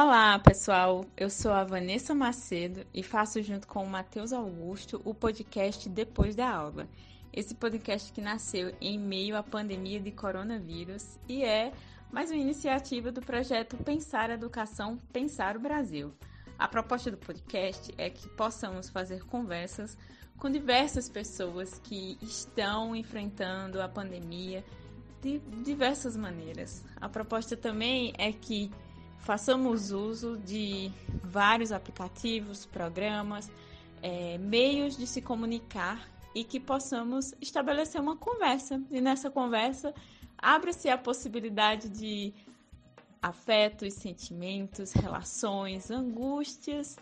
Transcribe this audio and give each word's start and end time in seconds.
Olá, 0.00 0.38
pessoal. 0.38 1.04
Eu 1.16 1.28
sou 1.28 1.50
a 1.50 1.64
Vanessa 1.64 2.14
Macedo 2.14 2.86
e 2.94 3.02
faço 3.02 3.42
junto 3.42 3.66
com 3.66 3.82
o 3.82 3.90
Matheus 3.90 4.32
Augusto 4.32 5.02
o 5.04 5.12
podcast 5.12 5.88
Depois 5.88 6.36
da 6.36 6.48
Aula. 6.48 6.88
Esse 7.32 7.52
podcast 7.52 8.12
que 8.12 8.20
nasceu 8.20 8.72
em 8.80 8.96
meio 8.96 9.36
à 9.36 9.42
pandemia 9.42 9.98
de 9.98 10.12
coronavírus 10.12 11.18
e 11.28 11.42
é 11.42 11.72
mais 12.12 12.30
uma 12.30 12.38
iniciativa 12.38 13.10
do 13.10 13.20
projeto 13.20 13.76
Pensar 13.78 14.30
Educação, 14.30 14.96
Pensar 15.12 15.56
o 15.56 15.60
Brasil. 15.60 16.14
A 16.56 16.68
proposta 16.68 17.10
do 17.10 17.16
podcast 17.16 17.92
é 17.98 18.08
que 18.08 18.28
possamos 18.28 18.88
fazer 18.88 19.24
conversas 19.24 19.98
com 20.36 20.48
diversas 20.48 21.08
pessoas 21.08 21.76
que 21.82 22.16
estão 22.22 22.94
enfrentando 22.94 23.82
a 23.82 23.88
pandemia 23.88 24.64
de 25.20 25.40
diversas 25.64 26.16
maneiras. 26.16 26.84
A 27.00 27.08
proposta 27.08 27.56
também 27.56 28.12
é 28.16 28.30
que 28.30 28.70
façamos 29.20 29.90
uso 29.90 30.36
de 30.38 30.90
vários 31.22 31.72
aplicativos, 31.72 32.66
programas, 32.66 33.50
é, 34.02 34.38
meios 34.38 34.96
de 34.96 35.06
se 35.06 35.20
comunicar 35.20 36.08
e 36.34 36.44
que 36.44 36.60
possamos 36.60 37.34
estabelecer 37.40 38.00
uma 38.00 38.16
conversa. 38.16 38.80
E 38.90 39.00
nessa 39.00 39.30
conversa 39.30 39.94
abre-se 40.36 40.88
a 40.88 40.96
possibilidade 40.96 41.88
de 41.88 42.32
afetos, 43.20 43.94
sentimentos, 43.94 44.92
relações, 44.92 45.90
angústias 45.90 46.96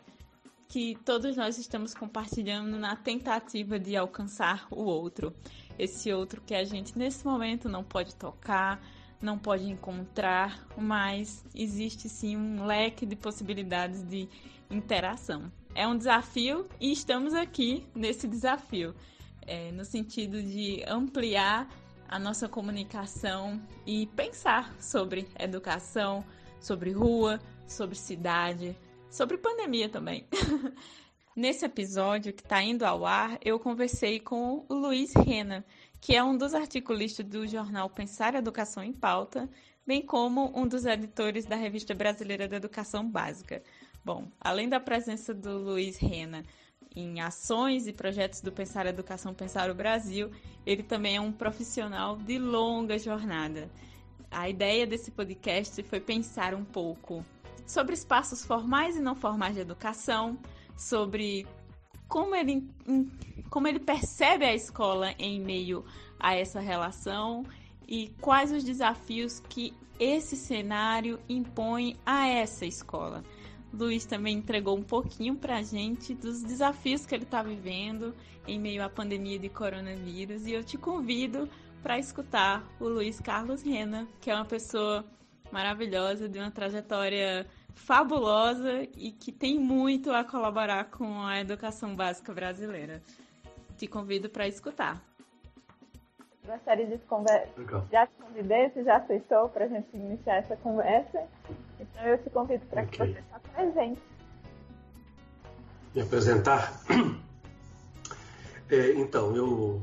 que 0.68 0.96
todos 1.04 1.36
nós 1.36 1.58
estamos 1.58 1.94
compartilhando 1.94 2.76
na 2.78 2.96
tentativa 2.96 3.78
de 3.78 3.96
alcançar 3.96 4.66
o 4.70 4.82
outro. 4.82 5.32
Esse 5.78 6.12
outro 6.12 6.40
que 6.40 6.54
a 6.54 6.64
gente 6.64 6.98
nesse 6.98 7.24
momento 7.24 7.68
não 7.68 7.84
pode 7.84 8.14
tocar, 8.16 8.82
não 9.20 9.38
pode 9.38 9.68
encontrar, 9.68 10.66
mas 10.76 11.44
existe 11.54 12.08
sim 12.08 12.36
um 12.36 12.64
leque 12.64 13.06
de 13.06 13.16
possibilidades 13.16 14.02
de 14.02 14.28
interação. 14.70 15.50
É 15.74 15.86
um 15.86 15.96
desafio 15.96 16.66
e 16.80 16.92
estamos 16.92 17.34
aqui 17.34 17.86
nesse 17.94 18.26
desafio, 18.26 18.94
é, 19.42 19.70
no 19.72 19.84
sentido 19.84 20.42
de 20.42 20.82
ampliar 20.86 21.68
a 22.08 22.18
nossa 22.18 22.48
comunicação 22.48 23.60
e 23.86 24.06
pensar 24.06 24.74
sobre 24.80 25.28
educação, 25.38 26.24
sobre 26.60 26.92
rua, 26.92 27.40
sobre 27.66 27.96
cidade, 27.96 28.76
sobre 29.10 29.36
pandemia 29.36 29.88
também. 29.88 30.26
Nesse 31.36 31.66
episódio 31.66 32.32
que 32.32 32.42
está 32.42 32.62
indo 32.62 32.84
ao 32.84 33.04
ar, 33.04 33.38
eu 33.44 33.58
conversei 33.58 34.18
com 34.18 34.64
o 34.70 34.74
Luiz 34.74 35.12
Rena, 35.12 35.66
que 36.00 36.14
é 36.14 36.22
um 36.22 36.36
dos 36.36 36.54
articulistas 36.54 37.26
do 37.26 37.46
jornal 37.46 37.88
Pensar 37.90 38.34
Educação 38.34 38.82
em 38.82 38.92
Pauta, 38.92 39.48
bem 39.86 40.02
como 40.02 40.52
um 40.54 40.66
dos 40.66 40.84
editores 40.84 41.46
da 41.46 41.56
Revista 41.56 41.94
Brasileira 41.94 42.48
da 42.48 42.56
Educação 42.56 43.08
Básica. 43.08 43.62
Bom, 44.04 44.28
além 44.40 44.68
da 44.68 44.78
presença 44.78 45.34
do 45.34 45.58
Luiz 45.58 45.96
Rena 45.96 46.44
em 46.94 47.20
ações 47.20 47.86
e 47.86 47.92
projetos 47.92 48.40
do 48.40 48.52
Pensar 48.52 48.86
Educação, 48.86 49.34
Pensar 49.34 49.70
o 49.70 49.74
Brasil, 49.74 50.30
ele 50.64 50.82
também 50.82 51.16
é 51.16 51.20
um 51.20 51.32
profissional 51.32 52.16
de 52.16 52.38
longa 52.38 52.98
jornada. 52.98 53.70
A 54.30 54.48
ideia 54.48 54.86
desse 54.86 55.10
podcast 55.10 55.82
foi 55.82 56.00
pensar 56.00 56.54
um 56.54 56.64
pouco 56.64 57.24
sobre 57.66 57.94
espaços 57.94 58.44
formais 58.44 58.96
e 58.96 59.00
não 59.00 59.14
formais 59.14 59.54
de 59.54 59.60
educação, 59.60 60.38
sobre 60.76 61.46
como 62.08 62.34
ele, 62.34 62.68
como 63.50 63.68
ele 63.68 63.80
percebe 63.80 64.44
a 64.44 64.54
escola 64.54 65.12
em 65.18 65.40
meio 65.40 65.84
a 66.18 66.34
essa 66.34 66.60
relação 66.60 67.44
e 67.86 68.12
quais 68.20 68.52
os 68.52 68.64
desafios 68.64 69.40
que 69.48 69.72
esse 69.98 70.36
cenário 70.36 71.18
impõe 71.28 71.96
a 72.04 72.26
essa 72.26 72.66
escola. 72.66 73.24
Luiz 73.72 74.06
também 74.06 74.38
entregou 74.38 74.76
um 74.76 74.82
pouquinho 74.82 75.36
para 75.36 75.56
a 75.56 75.62
gente 75.62 76.14
dos 76.14 76.42
desafios 76.42 77.04
que 77.04 77.14
ele 77.14 77.24
está 77.24 77.42
vivendo 77.42 78.14
em 78.46 78.58
meio 78.58 78.82
à 78.82 78.88
pandemia 78.88 79.38
de 79.38 79.48
coronavírus 79.48 80.46
e 80.46 80.52
eu 80.52 80.64
te 80.64 80.78
convido 80.78 81.48
para 81.82 81.98
escutar 81.98 82.64
o 82.80 82.88
Luiz 82.88 83.20
Carlos 83.20 83.62
Rena, 83.62 84.08
que 84.20 84.30
é 84.30 84.34
uma 84.34 84.44
pessoa 84.44 85.04
maravilhosa, 85.52 86.28
de 86.28 86.38
uma 86.38 86.50
trajetória 86.50 87.46
fabulosa 87.76 88.82
e 88.96 89.12
que 89.12 89.30
tem 89.30 89.58
muito 89.60 90.10
a 90.10 90.24
colaborar 90.24 90.86
com 90.86 91.22
a 91.22 91.38
educação 91.38 91.94
básica 91.94 92.32
brasileira. 92.34 93.00
Te 93.76 93.86
convido 93.86 94.28
para 94.28 94.48
escutar. 94.48 95.00
Gostaria 96.44 96.86
de 96.86 96.98
conversar. 96.98 97.86
Já 97.92 98.06
te 98.06 98.12
convidei, 98.20 98.70
você 98.70 98.82
já 98.82 98.96
aceitou 98.96 99.48
para 99.50 99.66
a 99.66 99.68
gente 99.68 99.88
iniciar 99.94 100.36
essa 100.36 100.56
conversa. 100.56 101.22
Então 101.78 102.04
eu 102.04 102.18
te 102.18 102.30
convido 102.30 102.64
para 102.66 102.82
okay. 102.82 102.90
que 102.90 103.14
você 103.14 103.22
se 103.22 103.34
apresente. 103.34 104.02
Me 105.94 106.02
apresentar? 106.02 106.72
É, 108.68 108.94
então, 108.94 109.36
eu 109.36 109.80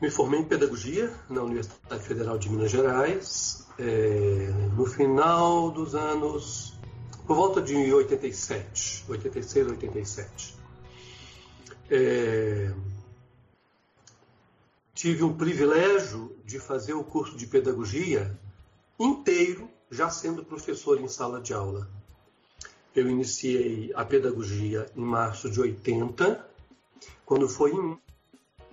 me 0.00 0.10
formei 0.10 0.40
em 0.40 0.44
pedagogia 0.44 1.08
na 1.30 1.42
Universidade 1.42 2.02
Federal 2.02 2.36
de 2.36 2.50
Minas 2.50 2.70
Gerais, 2.70 3.65
é, 3.78 4.48
no 4.74 4.86
final 4.86 5.70
dos 5.70 5.94
anos, 5.94 6.74
por 7.26 7.36
volta 7.36 7.60
de 7.60 7.92
87, 7.92 9.04
86, 9.08 9.68
87. 9.68 10.56
É, 11.90 12.72
tive 14.94 15.22
o 15.22 15.34
privilégio 15.34 16.36
de 16.44 16.58
fazer 16.58 16.94
o 16.94 17.04
curso 17.04 17.36
de 17.36 17.46
pedagogia 17.46 18.38
inteiro, 18.98 19.68
já 19.90 20.08
sendo 20.08 20.44
professor 20.44 21.00
em 21.00 21.08
sala 21.08 21.40
de 21.40 21.52
aula. 21.52 21.88
Eu 22.94 23.08
iniciei 23.10 23.92
a 23.94 24.04
pedagogia 24.04 24.90
em 24.96 25.04
março 25.04 25.50
de 25.50 25.60
80, 25.60 26.48
quando 27.26 27.46
foi 27.46 27.72
em, 27.72 27.98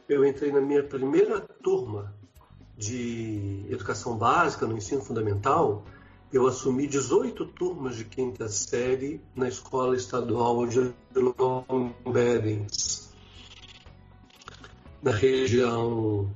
eu 0.07 0.25
entrei 0.25 0.51
na 0.51 0.61
minha 0.61 0.81
primeira 0.81 1.41
turma 1.41 2.13
de 2.77 3.65
educação 3.69 4.17
básica, 4.17 4.65
no 4.65 4.77
ensino 4.77 5.01
fundamental, 5.01 5.83
eu 6.31 6.47
assumi 6.47 6.87
18 6.87 7.45
turmas 7.45 7.95
de 7.95 8.05
quinta 8.05 8.49
série 8.49 9.21
na 9.35 9.47
escola 9.47 9.95
estadual 9.95 10.65
de 10.65 10.91
Lomberens, 11.15 13.13
na 15.01 15.11
região 15.11 16.31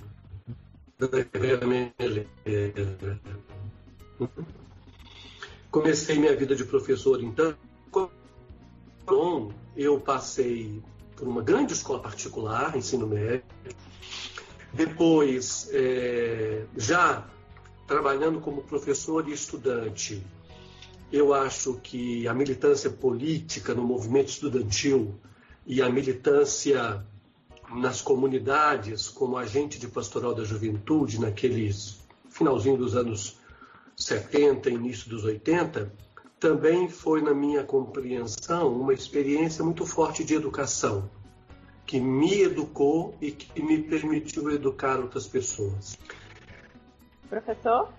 da 0.99 1.07
Comecei 5.71 6.17
minha 6.17 6.35
vida 6.35 6.55
de 6.55 6.63
professor, 6.63 7.21
então, 7.23 7.55
eu 9.75 9.99
passei 9.99 10.81
por 11.15 11.27
uma 11.27 11.41
grande 11.41 11.73
escola 11.73 11.99
particular, 11.99 12.75
ensino 12.75 13.07
médio, 13.07 13.43
depois, 14.77 15.69
é, 15.73 16.65
já 16.77 17.27
trabalhando 17.87 18.39
como 18.39 18.61
professor 18.61 19.27
e 19.27 19.33
estudante, 19.33 20.23
eu 21.11 21.33
acho 21.33 21.79
que 21.81 22.27
a 22.27 22.33
militância 22.33 22.87
política 22.87 23.73
no 23.73 23.81
movimento 23.81 24.27
estudantil 24.27 25.15
e 25.65 25.81
a 25.81 25.89
militância 25.89 27.03
nas 27.73 28.01
comunidades 28.01 29.07
como 29.09 29.35
agente 29.35 29.79
de 29.79 29.87
pastoral 29.87 30.35
da 30.35 30.43
juventude 30.43 31.19
naqueles 31.19 31.99
finalzinho 32.29 32.77
dos 32.77 32.95
anos 32.95 33.37
70, 33.95 34.69
início 34.69 35.09
dos 35.09 35.23
80, 35.23 35.91
também 36.39 36.87
foi 36.87 37.19
na 37.23 37.33
minha 37.33 37.63
compreensão 37.63 38.79
uma 38.79 38.93
experiência 38.93 39.63
muito 39.63 39.87
forte 39.87 40.23
de 40.23 40.35
educação 40.35 41.09
que 41.87 42.01
me 42.01 42.41
educou 42.41 43.15
e 43.21 43.31
que 43.31 43.63
me 43.63 43.81
permitiu 43.81 44.51
educar 44.51 44.99
outras 44.99 45.25
pessoas. 45.25 45.97
Professor? 47.29 47.93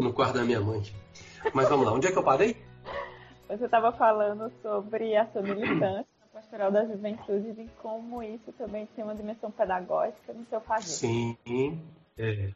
No 0.00 0.12
quarto 0.12 0.34
da 0.34 0.44
minha 0.44 0.60
mãe. 0.60 0.80
Mas 1.52 1.68
vamos 1.68 1.84
lá, 1.84 1.92
onde 1.92 2.06
é 2.06 2.12
que 2.12 2.16
eu 2.16 2.22
parei? 2.22 2.56
Você 3.48 3.64
estava 3.64 3.90
falando 3.90 4.50
sobre 4.62 5.16
a 5.16 5.26
sua 5.32 5.42
militância 5.42 6.06
na 6.20 6.26
Pastoral 6.32 6.70
da 6.70 6.86
Juventude 6.86 7.60
e 7.60 7.68
como 7.82 8.22
isso 8.22 8.52
também 8.52 8.86
tem 8.94 9.02
uma 9.02 9.14
dimensão 9.14 9.50
pedagógica 9.50 10.32
no 10.32 10.46
seu 10.46 10.60
fazer. 10.60 10.86
Sim, 10.86 11.36
é. 12.16 12.52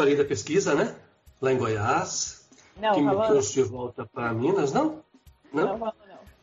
Falei 0.00 0.16
da 0.16 0.24
pesquisa, 0.24 0.74
né? 0.74 0.96
Lá 1.42 1.52
em 1.52 1.58
Goiás. 1.58 2.48
Não, 2.80 2.94
que 2.94 3.02
me 3.02 3.10
trouxe 3.10 3.52
de 3.52 3.62
volta 3.64 4.06
para 4.06 4.32
Minas, 4.32 4.72
não? 4.72 5.02
Não, 5.52 5.76
não. 5.76 5.92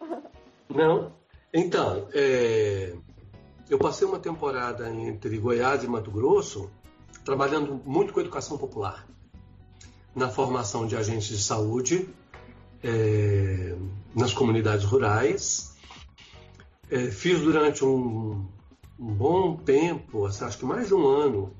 Não. 0.05 0.21
não? 0.69 1.13
Então, 1.51 2.07
é... 2.13 2.93
eu 3.67 3.79
passei 3.79 4.07
uma 4.07 4.19
temporada 4.19 4.87
entre 4.87 5.39
Goiás 5.39 5.83
e 5.83 5.87
Mato 5.87 6.11
Grosso 6.11 6.69
trabalhando 7.25 7.81
muito 7.83 8.13
com 8.13 8.19
educação 8.19 8.59
popular, 8.59 9.07
na 10.15 10.29
formação 10.29 10.85
de 10.85 10.95
agentes 10.95 11.29
de 11.29 11.43
saúde, 11.43 12.07
é... 12.83 13.75
nas 14.13 14.33
comunidades 14.33 14.85
rurais 14.85 15.75
É, 16.91 17.09
fiz 17.09 17.39
durante 17.39 17.83
um, 17.83 18.45
um 18.99 19.13
bom 19.15 19.55
tempo, 19.55 20.27
acho 20.27 20.59
que 20.59 20.63
mais 20.63 20.89
de 20.89 20.93
um 20.93 21.07
ano, 21.07 21.55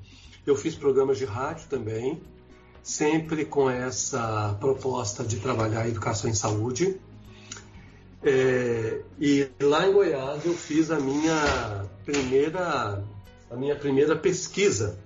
eu 0.50 0.56
fiz 0.56 0.74
programas 0.74 1.18
de 1.18 1.24
rádio 1.24 1.68
também, 1.68 2.20
sempre 2.82 3.44
com 3.44 3.68
essa 3.68 4.56
proposta 4.60 5.24
de 5.24 5.38
trabalhar 5.38 5.82
a 5.82 5.88
educação 5.88 6.30
em 6.30 6.34
saúde. 6.34 7.00
É, 8.22 9.02
e 9.20 9.48
lá 9.60 9.86
em 9.86 9.92
Goiás 9.92 10.44
eu 10.44 10.54
fiz 10.54 10.90
a 10.90 10.98
minha 10.98 11.86
primeira, 12.04 13.04
a 13.50 13.56
minha 13.56 13.76
primeira 13.76 14.16
pesquisa 14.16 14.98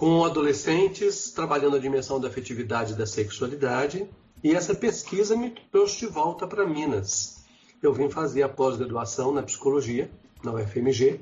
com 0.00 0.24
adolescentes 0.24 1.30
trabalhando 1.30 1.76
a 1.76 1.78
dimensão 1.78 2.18
da 2.18 2.28
afetividade 2.28 2.94
e 2.94 2.96
da 2.96 3.06
sexualidade. 3.06 4.08
E 4.42 4.54
essa 4.54 4.74
pesquisa 4.74 5.36
me 5.36 5.50
trouxe 5.70 5.98
de 5.98 6.06
volta 6.06 6.46
para 6.46 6.66
Minas. 6.66 7.44
Eu 7.82 7.92
vim 7.92 8.08
fazer 8.08 8.42
a 8.42 8.48
pós-graduação 8.48 9.30
na 9.30 9.42
psicologia, 9.42 10.10
na 10.42 10.52
UFMG, 10.54 11.20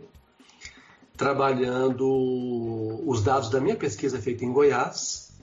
trabalhando 1.18 2.06
os 3.04 3.22
dados 3.24 3.50
da 3.50 3.60
minha 3.60 3.74
pesquisa 3.74 4.22
feita 4.22 4.44
em 4.44 4.52
Goiás. 4.52 5.36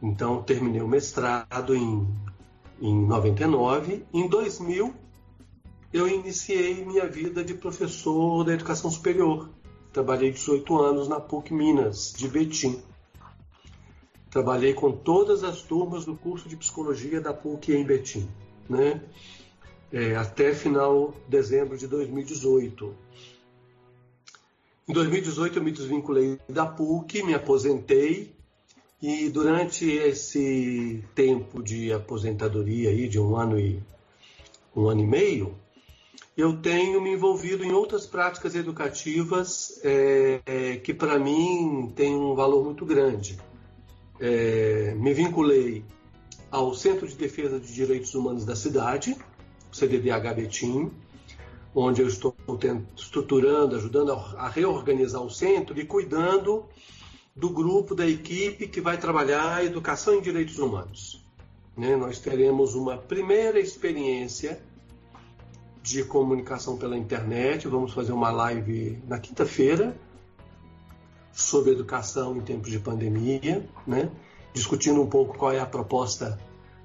Então, 0.00 0.40
terminei 0.44 0.80
o 0.80 0.86
mestrado 0.86 1.74
em, 1.74 2.06
em 2.80 3.04
99. 3.04 4.06
Em 4.14 4.28
2000, 4.28 4.94
eu 5.92 6.06
iniciei 6.06 6.84
minha 6.84 7.08
vida 7.08 7.42
de 7.42 7.52
professor 7.52 8.44
da 8.44 8.54
educação 8.54 8.88
superior. 8.92 9.50
Trabalhei 9.92 10.30
18 10.30 10.80
anos 10.80 11.08
na 11.08 11.18
PUC 11.18 11.52
Minas, 11.52 12.14
de 12.16 12.28
Betim. 12.28 12.80
Trabalhei 14.30 14.72
com 14.72 14.92
todas 14.92 15.42
as 15.42 15.62
turmas 15.62 16.04
do 16.04 16.14
curso 16.14 16.48
de 16.48 16.56
psicologia 16.56 17.20
da 17.20 17.34
PUC 17.34 17.72
em 17.72 17.84
Betim, 17.84 18.28
né? 18.70 19.02
É, 19.90 20.14
até 20.14 20.54
final 20.54 21.12
de 21.24 21.30
dezembro 21.30 21.76
de 21.76 21.88
2018. 21.88 22.94
Em 24.88 24.92
2018 24.94 25.58
eu 25.58 25.62
me 25.62 25.70
desvinculei 25.70 26.38
da 26.48 26.64
PUC, 26.64 27.22
me 27.22 27.34
aposentei 27.34 28.34
e 29.02 29.28
durante 29.28 29.84
esse 29.86 31.04
tempo 31.14 31.62
de 31.62 31.92
aposentadoria 31.92 32.88
aí 32.88 33.06
de 33.06 33.20
um 33.20 33.36
ano 33.36 33.60
e 33.60 33.82
um 34.74 34.88
ano 34.88 35.02
e 35.02 35.06
meio, 35.06 35.54
eu 36.34 36.56
tenho 36.56 37.02
me 37.02 37.12
envolvido 37.12 37.64
em 37.64 37.70
outras 37.70 38.06
práticas 38.06 38.54
educativas 38.54 39.78
é, 39.84 40.40
é, 40.46 40.76
que 40.76 40.94
para 40.94 41.18
mim 41.18 41.92
têm 41.94 42.14
um 42.16 42.34
valor 42.34 42.64
muito 42.64 42.86
grande. 42.86 43.38
É, 44.18 44.94
me 44.96 45.12
vinculei 45.12 45.84
ao 46.50 46.74
Centro 46.74 47.06
de 47.06 47.14
Defesa 47.14 47.60
de 47.60 47.74
Direitos 47.74 48.14
Humanos 48.14 48.46
da 48.46 48.56
cidade, 48.56 49.14
CDDH 49.70 50.34
Betim, 50.34 50.90
onde 51.74 52.00
eu 52.00 52.08
estou 52.08 52.34
estruturando, 52.96 53.76
ajudando 53.76 54.12
a 54.12 54.48
reorganizar 54.48 55.22
o 55.22 55.30
centro 55.30 55.78
e 55.78 55.84
cuidando 55.84 56.64
do 57.34 57.50
grupo, 57.50 57.94
da 57.94 58.06
equipe 58.06 58.66
que 58.66 58.80
vai 58.80 58.96
trabalhar 58.96 59.64
educação 59.64 60.14
em 60.14 60.20
direitos 60.20 60.58
humanos. 60.58 61.24
Né? 61.76 61.94
Nós 61.94 62.18
teremos 62.18 62.74
uma 62.74 62.96
primeira 62.96 63.60
experiência 63.60 64.60
de 65.82 66.04
comunicação 66.04 66.76
pela 66.76 66.96
internet, 66.96 67.68
vamos 67.68 67.92
fazer 67.92 68.12
uma 68.12 68.30
live 68.30 69.00
na 69.06 69.18
quinta-feira 69.18 69.96
sobre 71.32 71.70
educação 71.70 72.36
em 72.36 72.40
tempos 72.40 72.70
de 72.70 72.80
pandemia, 72.80 73.64
né? 73.86 74.10
discutindo 74.52 75.00
um 75.00 75.06
pouco 75.06 75.38
qual 75.38 75.52
é 75.52 75.60
a 75.60 75.66
proposta 75.66 76.38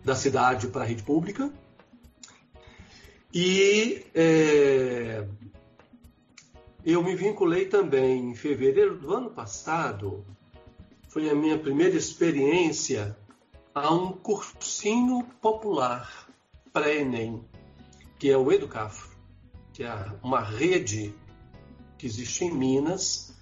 da 0.05 0.15
cidade 0.15 0.67
para 0.67 0.83
a 0.83 0.85
rede 0.85 1.01
pública. 1.01 1.51
E 3.33 4.05
é, 4.13 5.25
eu 6.85 7.01
me 7.01 7.15
vinculei 7.15 7.65
também 7.65 8.31
em 8.31 8.35
fevereiro 8.35 8.97
do 8.97 9.13
ano 9.13 9.29
passado, 9.29 10.25
foi 11.07 11.29
a 11.29 11.35
minha 11.35 11.57
primeira 11.57 11.95
experiência 11.95 13.15
a 13.73 13.93
um 13.93 14.11
cursinho 14.11 15.23
popular 15.41 16.27
pré-ENEM, 16.71 17.43
que 18.19 18.29
é 18.29 18.37
o 18.37 18.51
Educafro, 18.51 19.15
que 19.71 19.83
é 19.83 19.93
uma 20.21 20.41
rede 20.41 21.13
que 21.97 22.05
existe 22.05 22.45
em 22.45 22.51
Minas, 22.51 23.33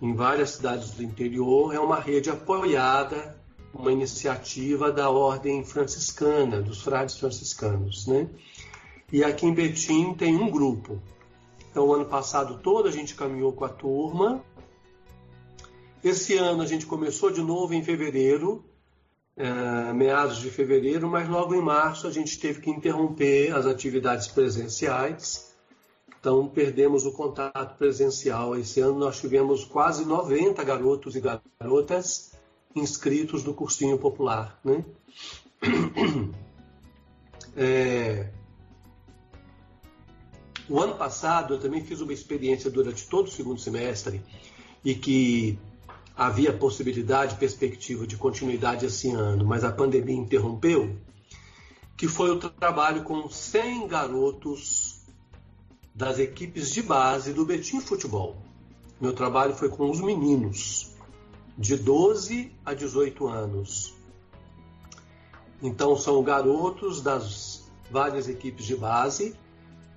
em 0.00 0.14
várias 0.14 0.50
cidades 0.50 0.92
do 0.92 1.02
interior, 1.02 1.74
é 1.74 1.80
uma 1.80 2.00
rede 2.00 2.30
apoiada, 2.30 3.38
uma 3.74 3.92
iniciativa 3.92 4.90
da 4.90 5.10
ordem 5.10 5.64
franciscana, 5.64 6.62
dos 6.62 6.82
frades 6.82 7.18
franciscanos, 7.18 8.06
né? 8.06 8.28
E 9.12 9.22
aqui 9.24 9.46
em 9.46 9.54
Betim 9.54 10.14
tem 10.14 10.36
um 10.36 10.50
grupo. 10.50 11.00
Então, 11.70 11.86
o 11.86 11.94
ano 11.94 12.06
passado 12.06 12.58
todo 12.62 12.88
a 12.88 12.90
gente 12.90 13.14
caminhou 13.14 13.52
com 13.52 13.64
a 13.64 13.68
turma. 13.68 14.42
Esse 16.02 16.36
ano 16.36 16.62
a 16.62 16.66
gente 16.66 16.86
começou 16.86 17.30
de 17.30 17.42
novo 17.42 17.74
em 17.74 17.82
fevereiro, 17.82 18.64
é, 19.36 19.92
meados 19.92 20.38
de 20.38 20.50
fevereiro, 20.50 21.08
mas 21.08 21.28
logo 21.28 21.54
em 21.54 21.60
março 21.60 22.06
a 22.06 22.10
gente 22.10 22.38
teve 22.38 22.60
que 22.60 22.70
interromper 22.70 23.54
as 23.54 23.66
atividades 23.66 24.28
presenciais. 24.28 25.54
Então, 26.20 26.48
perdemos 26.48 27.06
o 27.06 27.12
contato 27.12 27.76
presencial. 27.78 28.56
Esse 28.56 28.80
ano 28.80 28.98
nós 28.98 29.20
tivemos 29.20 29.64
quase 29.64 30.04
90 30.04 30.64
garotos 30.64 31.14
e 31.14 31.20
garotas 31.20 32.32
inscritos 32.74 33.44
no 33.44 33.54
cursinho 33.54 33.98
popular. 33.98 34.58
Né? 34.64 34.84
É, 37.60 38.28
o 40.68 40.80
ano 40.80 40.94
passado 40.94 41.54
eu 41.54 41.60
também 41.60 41.84
fiz 41.84 42.00
uma 42.00 42.12
experiência 42.12 42.70
durante 42.70 43.06
todo 43.08 43.26
o 43.26 43.30
segundo 43.30 43.60
semestre 43.60 44.22
e 44.84 44.94
que 44.94 45.58
havia 46.16 46.52
possibilidade, 46.52 47.36
perspectiva 47.36 48.06
de 48.06 48.16
continuidade 48.16 48.84
esse 48.84 49.10
ano, 49.10 49.44
mas 49.44 49.64
a 49.64 49.72
pandemia 49.72 50.16
interrompeu, 50.16 50.96
que 51.96 52.08
foi 52.08 52.30
o 52.30 52.38
trabalho 52.38 53.02
com 53.04 53.30
100 53.30 53.86
garotos 53.86 55.02
das 55.94 56.18
equipes 56.18 56.70
de 56.70 56.82
base 56.82 57.32
do 57.32 57.44
Betim 57.44 57.80
Futebol. 57.80 58.36
Meu 59.00 59.12
trabalho 59.12 59.54
foi 59.54 59.68
com 59.68 59.90
os 59.90 60.00
meninos, 60.00 60.92
de 61.56 61.76
12 61.76 62.52
a 62.64 62.74
18 62.74 63.26
anos. 63.26 63.94
Então, 65.62 65.96
são 65.96 66.22
garotos 66.22 67.00
das 67.00 67.68
várias 67.90 68.28
equipes 68.28 68.64
de 68.64 68.76
base 68.76 69.36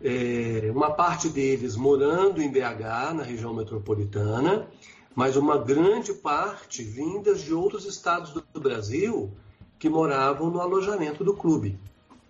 é, 0.03 0.71
uma 0.71 0.91
parte 0.91 1.29
deles 1.29 1.75
morando 1.75 2.41
em 2.41 2.49
BH, 2.49 3.13
na 3.15 3.23
região 3.23 3.53
metropolitana, 3.53 4.67
mas 5.15 5.35
uma 5.35 5.57
grande 5.57 6.13
parte 6.13 6.83
vindas 6.83 7.41
de 7.41 7.53
outros 7.53 7.85
estados 7.85 8.31
do 8.31 8.59
Brasil 8.59 9.31
que 9.77 9.89
moravam 9.89 10.49
no 10.49 10.59
alojamento 10.59 11.23
do 11.23 11.35
clube. 11.35 11.77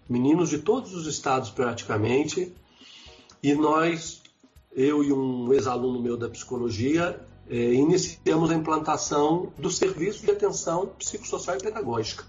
Meninos 0.09 0.49
de 0.49 0.59
todos 0.59 0.93
os 0.93 1.05
estados 1.07 1.49
praticamente, 1.49 2.53
e 3.41 3.53
nós, 3.53 4.21
eu 4.73 5.03
e 5.03 5.11
um 5.13 5.51
ex-aluno 5.53 6.01
meu 6.01 6.17
da 6.17 6.29
psicologia, 6.29 7.19
é, 7.49 7.73
iniciamos 7.73 8.51
a 8.51 8.55
implantação 8.55 9.51
do 9.57 9.69
serviço 9.69 10.25
de 10.25 10.31
atenção 10.31 10.87
psicossocial 10.97 11.57
e 11.57 11.61
pedagógica. 11.61 12.25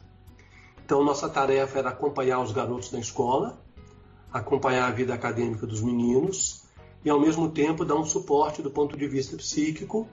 Então, 0.85 1.05
nossa 1.05 1.29
tarefa 1.29 1.79
era 1.79 1.91
acompanhar 1.91 2.41
os 2.41 2.53
garotos 2.53 2.91
na 2.91 2.99
escola, 2.99 3.62
acompanhar 4.33 4.89
a 4.89 4.91
vida 4.91 5.13
acadêmica 5.15 5.67
dos 5.67 5.81
meninos 5.81 6.63
e, 7.05 7.11
ao 7.11 7.21
mesmo 7.21 7.51
tempo, 7.51 7.85
dar 7.85 7.97
um 7.97 8.05
suporte 8.05 8.63
do 8.63 8.71
ponto 8.71 8.97
de 8.97 9.07
vista 9.07 9.37
psíquico, 9.37 10.09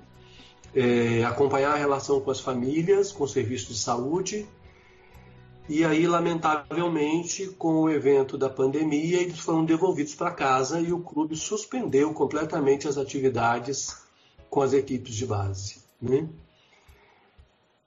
é, 0.73 1.23
acompanhar 1.23 1.73
a 1.73 1.77
relação 1.77 2.19
com 2.19 2.31
as 2.31 2.39
famílias, 2.39 3.11
com 3.11 3.23
o 3.23 3.27
serviço 3.27 3.67
de 3.67 3.77
saúde. 3.77 4.47
E 5.67 5.85
aí, 5.85 6.07
lamentavelmente, 6.07 7.47
com 7.47 7.83
o 7.83 7.89
evento 7.89 8.38
da 8.38 8.49
pandemia, 8.49 9.21
eles 9.21 9.39
foram 9.39 9.63
devolvidos 9.63 10.15
para 10.15 10.31
casa 10.31 10.79
e 10.81 10.91
o 10.91 10.99
clube 10.99 11.35
suspendeu 11.35 12.11
completamente 12.13 12.88
as 12.88 12.97
atividades 12.97 13.95
com 14.49 14.61
as 14.61 14.73
equipes 14.73 15.13
de 15.13 15.27
base. 15.27 15.77
Né? 16.01 16.27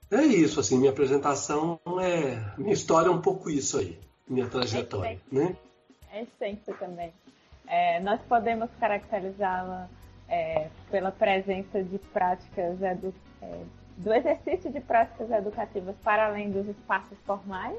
É 0.09 0.21
isso, 0.21 0.59
assim, 0.59 0.77
minha 0.77 0.91
apresentação 0.91 1.79
é. 1.99 2.53
Minha 2.57 2.73
história 2.73 3.09
é 3.09 3.11
um 3.11 3.21
pouco 3.21 3.49
isso 3.49 3.77
aí, 3.77 3.99
minha 4.27 4.47
trajetória. 4.47 5.19
Né? 5.29 5.57
É 6.13 6.21
extensa 6.21 6.73
também. 6.73 7.11
É, 7.67 7.99
nós 7.99 8.21
podemos 8.21 8.69
caracterizá-la 8.79 9.89
é, 10.29 10.69
pela 10.89 11.11
presença 11.11 11.83
de 11.83 11.97
práticas 11.97 12.81
edu, 12.81 13.13
é, 13.41 13.61
do 13.97 14.13
exercício 14.13 14.71
de 14.71 14.79
práticas 14.79 15.29
educativas 15.31 15.95
para 16.03 16.27
além 16.27 16.51
dos 16.51 16.67
espaços 16.67 17.17
formais, 17.25 17.77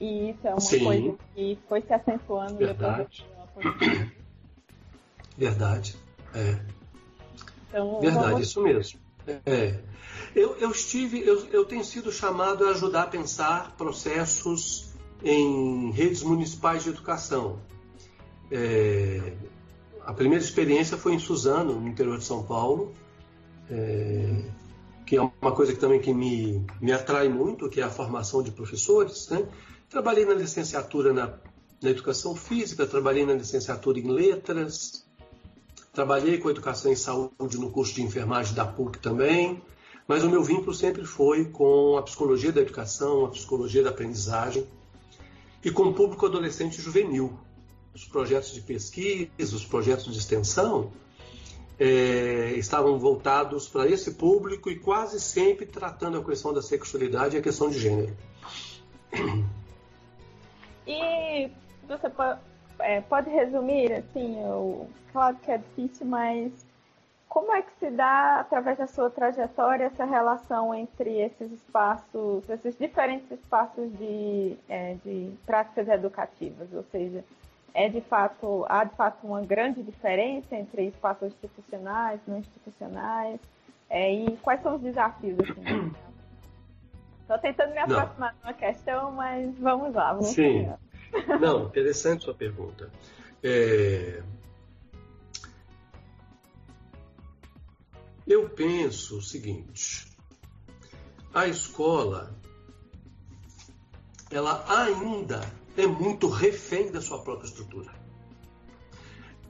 e 0.00 0.30
isso 0.30 0.46
é 0.46 0.50
uma 0.50 0.60
Sim. 0.60 0.84
coisa 0.84 1.18
que 1.34 1.58
foi 1.68 1.82
se 1.82 1.92
acentuando 1.92 2.56
Verdade. 2.56 3.24
depois 3.56 4.20
Verdade, 5.36 5.96
é. 6.34 6.58
Então, 7.68 8.00
Verdade, 8.00 8.26
vamos... 8.26 8.40
isso 8.40 8.62
mesmo. 8.62 9.00
É. 9.46 9.78
Eu, 10.34 10.56
eu 10.56 10.70
estive, 10.70 11.26
eu, 11.26 11.46
eu 11.48 11.64
tenho 11.64 11.84
sido 11.84 12.10
chamado 12.12 12.66
a 12.66 12.70
ajudar 12.70 13.02
a 13.04 13.06
pensar 13.06 13.76
processos 13.76 14.89
em 15.22 15.90
redes 15.90 16.22
municipais 16.22 16.84
de 16.84 16.90
educação. 16.90 17.58
É, 18.50 19.34
a 20.04 20.12
primeira 20.12 20.42
experiência 20.42 20.96
foi 20.96 21.14
em 21.14 21.18
Suzano, 21.18 21.78
no 21.78 21.88
interior 21.88 22.18
de 22.18 22.24
São 22.24 22.42
Paulo, 22.42 22.92
é, 23.70 24.44
que 25.06 25.16
é 25.16 25.22
uma 25.22 25.52
coisa 25.52 25.72
que 25.72 25.78
também 25.78 26.00
que 26.00 26.12
me, 26.12 26.64
me 26.80 26.92
atrai 26.92 27.28
muito, 27.28 27.68
que 27.68 27.80
é 27.80 27.84
a 27.84 27.90
formação 27.90 28.42
de 28.42 28.50
professores. 28.50 29.28
Né? 29.28 29.46
Trabalhei 29.88 30.24
na 30.24 30.34
licenciatura 30.34 31.12
na, 31.12 31.34
na 31.82 31.90
educação 31.90 32.34
física, 32.34 32.86
trabalhei 32.86 33.26
na 33.26 33.34
licenciatura 33.34 33.98
em 33.98 34.08
letras, 34.08 35.06
trabalhei 35.92 36.38
com 36.38 36.50
educação 36.50 36.90
em 36.90 36.96
saúde 36.96 37.58
no 37.58 37.70
curso 37.70 37.94
de 37.94 38.02
enfermagem 38.02 38.54
da 38.54 38.64
PUC 38.64 38.98
também, 38.98 39.62
mas 40.08 40.24
o 40.24 40.30
meu 40.30 40.42
vínculo 40.42 40.74
sempre 40.74 41.04
foi 41.04 41.44
com 41.44 41.96
a 41.96 42.02
psicologia 42.02 42.50
da 42.50 42.60
educação, 42.60 43.24
a 43.24 43.28
psicologia 43.28 43.82
da 43.82 43.90
aprendizagem 43.90 44.66
e 45.64 45.70
com 45.70 45.84
o 45.84 45.94
público 45.94 46.26
adolescente 46.26 46.78
e 46.78 46.82
juvenil. 46.82 47.38
Os 47.94 48.04
projetos 48.04 48.52
de 48.52 48.60
pesquisa, 48.60 49.30
os 49.38 49.64
projetos 49.64 50.12
de 50.12 50.18
extensão 50.18 50.92
é, 51.78 52.52
estavam 52.56 52.98
voltados 52.98 53.66
para 53.66 53.88
esse 53.88 54.12
público 54.12 54.70
e 54.70 54.78
quase 54.78 55.18
sempre 55.18 55.66
tratando 55.66 56.18
a 56.18 56.24
questão 56.24 56.52
da 56.52 56.62
sexualidade 56.62 57.36
e 57.36 57.38
a 57.38 57.42
questão 57.42 57.70
de 57.70 57.78
gênero. 57.78 58.16
E 60.86 61.50
você 61.88 62.08
pode, 62.10 62.40
é, 62.80 63.00
pode 63.00 63.30
resumir, 63.30 63.92
assim, 63.92 64.40
eu, 64.40 64.88
claro 65.12 65.36
que 65.36 65.50
é 65.50 65.58
difícil, 65.58 66.06
mas 66.06 66.52
como 67.30 67.52
é 67.54 67.62
que 67.62 67.70
se 67.78 67.88
dá, 67.92 68.40
através 68.40 68.76
da 68.76 68.88
sua 68.88 69.08
trajetória, 69.08 69.84
essa 69.84 70.04
relação 70.04 70.74
entre 70.74 71.20
esses 71.20 71.52
espaços, 71.52 72.42
esses 72.50 72.76
diferentes 72.76 73.30
espaços 73.30 73.88
de, 73.96 74.56
é, 74.68 74.96
de 75.04 75.32
práticas 75.46 75.88
educativas? 75.88 76.68
Ou 76.72 76.82
seja, 76.90 77.24
é 77.72 77.88
de 77.88 78.00
fato, 78.00 78.66
há 78.68 78.82
de 78.82 78.96
fato 78.96 79.24
uma 79.24 79.42
grande 79.42 79.80
diferença 79.80 80.56
entre 80.56 80.88
espaços 80.88 81.28
institucionais, 81.28 82.20
não 82.26 82.36
institucionais? 82.38 83.38
É, 83.88 84.12
e 84.12 84.36
quais 84.38 84.60
são 84.60 84.74
os 84.74 84.82
desafios? 84.82 85.38
Estou 85.38 85.62
assim? 87.36 87.42
tentando 87.42 87.70
me 87.70 87.78
aproximar 87.78 88.34
de 88.34 88.40
uma 88.42 88.54
questão, 88.54 89.12
mas 89.12 89.56
vamos 89.56 89.94
lá. 89.94 90.14
Vamos 90.14 90.30
Sim. 90.30 90.68
Não, 91.40 91.66
interessante 91.66 92.24
sua 92.24 92.34
pergunta. 92.34 92.90
É... 93.40 94.20
Eu 98.30 98.48
penso 98.48 99.18
o 99.18 99.22
seguinte: 99.22 100.06
a 101.34 101.48
escola 101.48 102.40
ela 104.30 104.64
ainda 104.68 105.40
é 105.76 105.84
muito 105.84 106.28
refém 106.28 106.92
da 106.92 107.00
sua 107.00 107.24
própria 107.24 107.48
estrutura. 107.48 107.92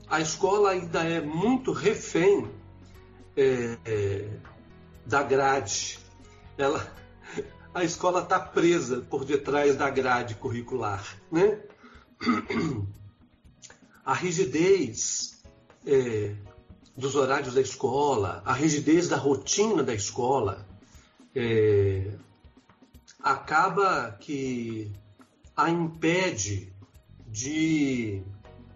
A 0.07 0.19
escola 0.19 0.71
ainda 0.71 1.03
é 1.03 1.21
muito 1.21 1.71
refém 1.71 2.49
é, 3.37 3.77
é, 3.85 4.39
da 5.05 5.21
grade. 5.21 5.99
Ela, 6.57 6.91
a 7.75 7.83
escola 7.83 8.23
está 8.23 8.39
presa 8.39 9.01
por 9.01 9.25
detrás 9.25 9.75
da 9.75 9.91
grade 9.91 10.33
curricular. 10.33 11.05
Né? 11.31 11.61
A 14.03 14.15
rigidez 14.15 15.43
é, 15.85 16.35
dos 16.95 17.15
horários 17.15 17.53
da 17.53 17.61
escola, 17.61 18.41
a 18.45 18.53
rigidez 18.53 19.07
da 19.07 19.17
rotina 19.17 19.83
da 19.83 19.93
escola, 19.93 20.67
é, 21.35 22.11
acaba 23.21 24.11
que 24.19 24.91
a 25.55 25.69
impede 25.69 26.73
de 27.27 28.23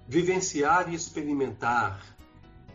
vivenciar 0.07 0.91
e 0.91 0.95
experimentar 0.95 2.15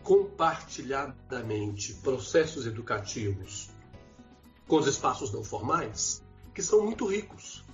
compartilhadamente 0.03 1.95
processos 1.95 2.67
educativos 2.67 3.71
com 4.67 4.77
os 4.77 4.87
espaços 4.87 5.33
não 5.33 5.43
formais, 5.43 6.23
que 6.55 6.63
são 6.63 6.85
muito 6.85 7.07
ricos. 7.07 7.65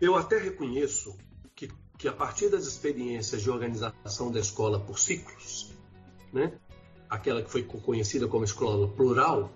Eu 0.00 0.16
até 0.16 0.38
reconheço 0.38 1.16
que, 1.54 1.70
que 1.98 2.08
a 2.08 2.12
partir 2.12 2.48
das 2.48 2.66
experiências 2.66 3.42
de 3.42 3.50
organização 3.50 4.30
da 4.30 4.40
escola 4.40 4.80
por 4.80 4.98
ciclos, 4.98 5.72
né? 6.32 6.52
aquela 7.08 7.42
que 7.42 7.50
foi 7.50 7.62
conhecida 7.62 8.26
como 8.26 8.44
escola 8.44 8.88
plural, 8.88 9.52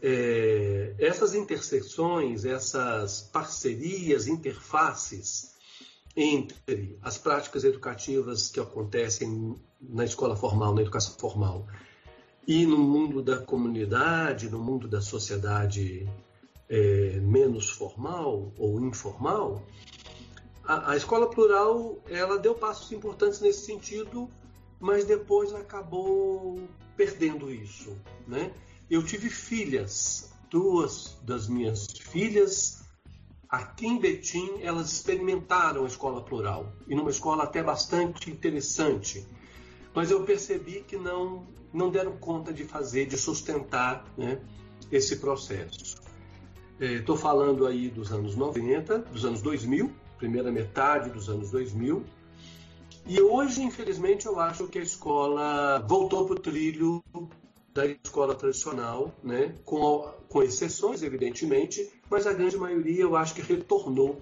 é, 0.00 0.94
essas 0.98 1.34
interseções, 1.34 2.44
essas 2.44 3.22
parcerias, 3.22 4.26
interfaces 4.26 5.56
entre 6.16 6.98
as 7.02 7.18
práticas 7.18 7.64
educativas 7.64 8.48
que 8.48 8.60
acontecem 8.60 9.56
na 9.80 10.04
escola 10.04 10.36
formal, 10.36 10.74
na 10.74 10.82
educação 10.82 11.14
formal, 11.18 11.66
e 12.46 12.64
no 12.66 12.78
mundo 12.78 13.22
da 13.22 13.38
comunidade, 13.38 14.48
no 14.48 14.58
mundo 14.58 14.88
da 14.88 15.00
sociedade 15.00 16.08
é, 16.68 17.20
menos 17.20 17.70
formal 17.70 18.52
ou 18.56 18.80
informal, 18.80 19.62
a, 20.64 20.92
a, 20.92 20.96
escola 20.96 21.28
plural 21.30 21.98
ela 22.08 22.38
deu 22.38 22.54
passos 22.54 22.90
importantes 22.92 23.40
nesse 23.40 23.64
sentido, 23.64 24.28
mas 24.80 25.04
depois 25.04 25.54
acabou 25.54 26.60
perdendo 26.96 27.50
isso, 27.50 27.96
né? 28.26 28.52
Eu 28.90 29.02
tive 29.02 29.28
filhas, 29.28 30.32
duas 30.50 31.18
das 31.22 31.48
minhas 31.48 31.86
filhas 31.86 32.82
aqui 33.48 33.86
em 33.86 33.98
Betim, 33.98 34.60
elas 34.60 34.92
experimentaram 34.92 35.84
a 35.84 35.86
escola 35.86 36.22
plural 36.22 36.72
e 36.86 36.94
numa 36.94 37.10
escola 37.10 37.44
até 37.44 37.62
bastante 37.62 38.30
interessante, 38.30 39.26
mas 39.94 40.10
eu 40.10 40.22
percebi 40.24 40.82
que 40.82 40.96
não 40.96 41.46
não 41.72 41.90
deram 41.90 42.16
conta 42.16 42.52
de 42.52 42.64
fazer, 42.64 43.06
de 43.06 43.16
sustentar 43.16 44.04
né, 44.16 44.40
esse 44.90 45.16
processo. 45.16 45.96
Estou 46.80 47.16
é, 47.16 47.18
falando 47.18 47.66
aí 47.66 47.88
dos 47.90 48.12
anos 48.12 48.36
90, 48.36 49.00
dos 49.00 49.24
anos 49.24 49.42
2000, 49.42 49.92
primeira 50.16 50.50
metade 50.50 51.10
dos 51.10 51.28
anos 51.28 51.50
2000. 51.50 52.04
E 53.08 53.22
hoje, 53.22 53.62
infelizmente, 53.62 54.26
eu 54.26 54.38
acho 54.38 54.68
que 54.68 54.78
a 54.78 54.82
escola 54.82 55.78
voltou 55.88 56.26
para 56.26 56.34
o 56.34 56.38
trilho 56.38 57.02
da 57.72 57.86
escola 57.86 58.34
tradicional, 58.34 59.14
né? 59.24 59.54
com, 59.64 60.12
com 60.28 60.42
exceções, 60.42 61.02
evidentemente, 61.02 61.90
mas 62.10 62.26
a 62.26 62.34
grande 62.34 62.58
maioria 62.58 63.00
eu 63.00 63.16
acho 63.16 63.34
que 63.34 63.40
retornou 63.40 64.20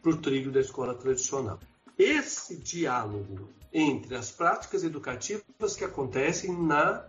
para 0.00 0.12
o 0.12 0.16
trilho 0.16 0.52
da 0.52 0.60
escola 0.60 0.94
tradicional. 0.94 1.58
Esse 1.98 2.56
diálogo 2.56 3.48
entre 3.72 4.14
as 4.14 4.30
práticas 4.30 4.84
educativas 4.84 5.74
que 5.76 5.84
acontecem 5.84 6.56
na 6.56 7.04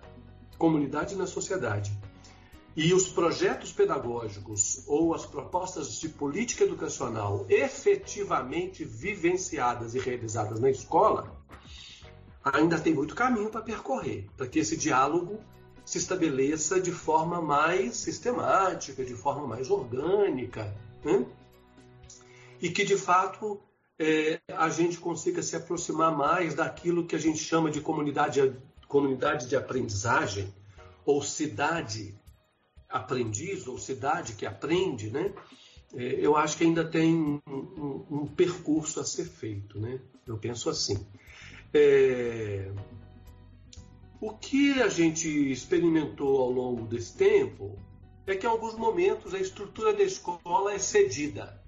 comunidade 0.57 1.13
e 1.13 1.17
na 1.17 1.27
sociedade 1.27 1.95
e 2.75 2.93
os 2.93 3.07
projetos 3.07 3.71
pedagógicos 3.71 4.83
ou 4.85 5.13
as 5.13 5.25
propostas 5.25 5.97
de 5.99 6.09
política 6.09 6.65
educacional 6.65 7.45
efetivamente 7.47 8.83
vivenciadas 8.83 9.95
e 9.95 9.99
realizadas 9.99 10.59
na 10.59 10.69
escola, 10.69 11.39
ainda 12.43 12.77
tem 12.77 12.93
muito 12.93 13.15
caminho 13.15 13.49
para 13.49 13.61
percorrer, 13.61 14.27
para 14.35 14.47
que 14.47 14.59
esse 14.59 14.75
diálogo 14.75 15.39
se 15.85 15.99
estabeleça 15.99 16.81
de 16.81 16.91
forma 16.91 17.41
mais 17.41 17.95
sistemática, 17.95 19.05
de 19.05 19.13
forma 19.13 19.47
mais 19.47 19.69
orgânica, 19.69 20.75
né? 21.03 21.25
e 22.61 22.69
que 22.69 22.83
de 22.83 22.97
fato 22.97 23.61
é, 23.97 24.41
a 24.49 24.67
gente 24.67 24.97
consiga 24.97 25.41
se 25.41 25.55
aproximar 25.55 26.15
mais 26.15 26.55
daquilo 26.55 27.05
que 27.05 27.15
a 27.15 27.19
gente 27.19 27.37
chama 27.37 27.71
de 27.71 27.79
comunidade, 27.79 28.53
comunidade 28.87 29.47
de 29.47 29.55
aprendizagem, 29.55 30.53
ou 31.05 31.21
cidade 31.21 32.15
aprendiz, 32.95 33.67
ou 33.67 33.77
cidade 33.77 34.33
que 34.33 34.45
aprende, 34.45 35.09
né? 35.09 35.33
É, 35.93 36.03
eu 36.19 36.35
acho 36.35 36.57
que 36.57 36.63
ainda 36.63 36.83
tem 36.83 37.13
um, 37.13 37.41
um, 37.47 38.05
um, 38.09 38.25
percurso 38.25 38.99
a 38.99 39.05
ser 39.05 39.25
feito, 39.25 39.79
né? 39.79 39.99
Eu 40.25 40.37
penso 40.37 40.69
assim. 40.69 41.05
É... 41.73 42.71
O 44.21 44.31
que 44.31 44.81
a 44.81 44.87
gente 44.87 45.27
experimentou 45.51 46.41
ao 46.41 46.49
longo 46.49 46.87
desse 46.87 47.15
tempo 47.15 47.77
é 48.25 48.35
que 48.35 48.45
em 48.45 48.49
alguns 48.49 48.75
momentos 48.75 49.33
a 49.33 49.39
estrutura 49.39 49.93
da 49.93 50.03
escola 50.03 50.73
é 50.73 50.79
cedida. 50.79 51.61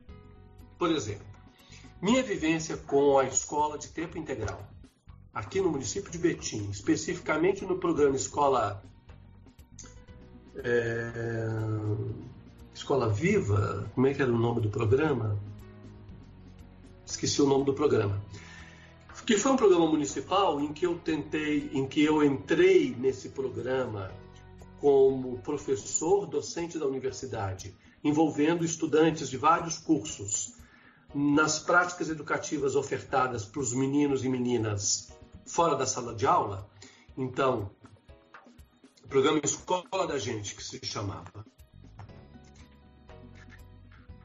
Por 0.80 0.92
exemplo, 0.92 1.28
minha 2.02 2.24
vivência 2.24 2.78
com 2.78 3.20
a 3.20 3.26
escola 3.26 3.78
de 3.78 3.90
tempo 3.90 4.18
integral, 4.18 4.68
aqui 5.34 5.60
no 5.60 5.70
município 5.70 6.10
de 6.10 6.18
Betim, 6.18 6.70
especificamente 6.72 7.66
no 7.66 7.78
programa 7.78 8.16
Escola 8.16 8.84
é, 10.64 11.48
Escola 12.74 13.10
Viva, 13.10 13.90
como 13.94 14.08
é 14.08 14.14
que 14.14 14.22
era 14.22 14.32
o 14.32 14.38
nome 14.38 14.62
do 14.62 14.70
programa? 14.70 15.38
Esqueci 17.06 17.42
o 17.42 17.48
nome 17.48 17.66
do 17.66 17.74
programa. 17.74 18.22
Que 19.26 19.38
foi 19.38 19.52
um 19.52 19.58
programa 19.58 19.88
municipal 19.88 20.62
em 20.62 20.72
que 20.72 20.86
eu 20.86 20.98
tentei, 21.00 21.70
em 21.74 21.86
que 21.86 22.02
eu 22.02 22.24
entrei 22.24 22.96
nesse 22.98 23.30
programa 23.30 24.10
como 24.80 25.40
professor 25.40 26.26
docente 26.26 26.78
da 26.80 26.86
universidade, 26.86 27.76
envolvendo 28.04 28.64
estudantes 28.64 29.30
de 29.30 29.36
vários 29.36 29.78
cursos 29.78 30.54
nas 31.14 31.60
práticas 31.60 32.10
educativas 32.10 32.76
ofertadas 32.76 33.44
para 33.44 33.60
os 33.60 33.74
meninos 33.74 34.24
e 34.24 34.30
meninas 34.30 35.10
fora 35.46 35.76
da 35.76 35.86
sala 35.86 36.14
de 36.14 36.28
aula. 36.28 36.70
Então, 37.18 37.72
programa 39.08 39.42
Escola 39.44 40.08
da 40.08 40.18
Gente, 40.18 40.56
que 40.56 40.64
se 40.64 40.80
chamava. 40.86 41.46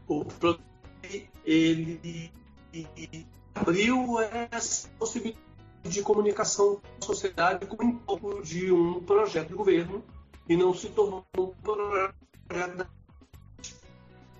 O 0.06 0.24
programa, 0.24 0.64
ele 1.44 2.30
abriu 3.54 4.20
essa 4.50 4.88
possibilidade 4.98 5.38
de 5.84 6.02
comunicação 6.02 6.76
com 6.76 6.98
a 7.00 7.06
sociedade 7.06 7.66
como 7.66 7.92
um 7.92 7.98
pouco 7.98 8.42
de 8.42 8.72
um 8.72 9.02
projeto 9.02 9.48
de 9.48 9.54
governo 9.54 10.04
e 10.48 10.56
não 10.56 10.74
se 10.74 10.88
tornou 10.90 11.24
um 11.38 11.46
projeto 11.48 12.86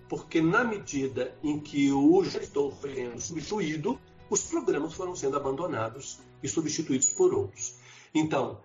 porque 0.08 0.42
na 0.42 0.62
medida 0.62 1.34
em 1.42 1.58
que 1.58 1.90
o 1.90 2.22
gestor 2.22 2.70
foi 2.72 2.94
sendo 2.94 3.18
substituído, 3.18 3.98
os 4.28 4.42
programas 4.42 4.92
foram 4.92 5.16
sendo 5.16 5.38
abandonados 5.38 6.20
e 6.42 6.48
substituídos 6.48 7.08
por 7.08 7.32
outros. 7.32 7.76
Então, 8.14 8.60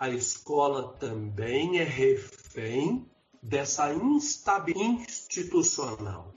a 0.00 0.08
escola 0.08 0.94
também 0.94 1.78
é 1.78 1.84
refém 1.84 3.06
dessa 3.42 3.92
instabilidade 3.92 5.02
institucional. 5.02 6.34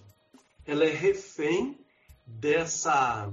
Ela 0.66 0.84
é 0.84 0.92
refém 0.92 1.80
dessa 2.28 3.32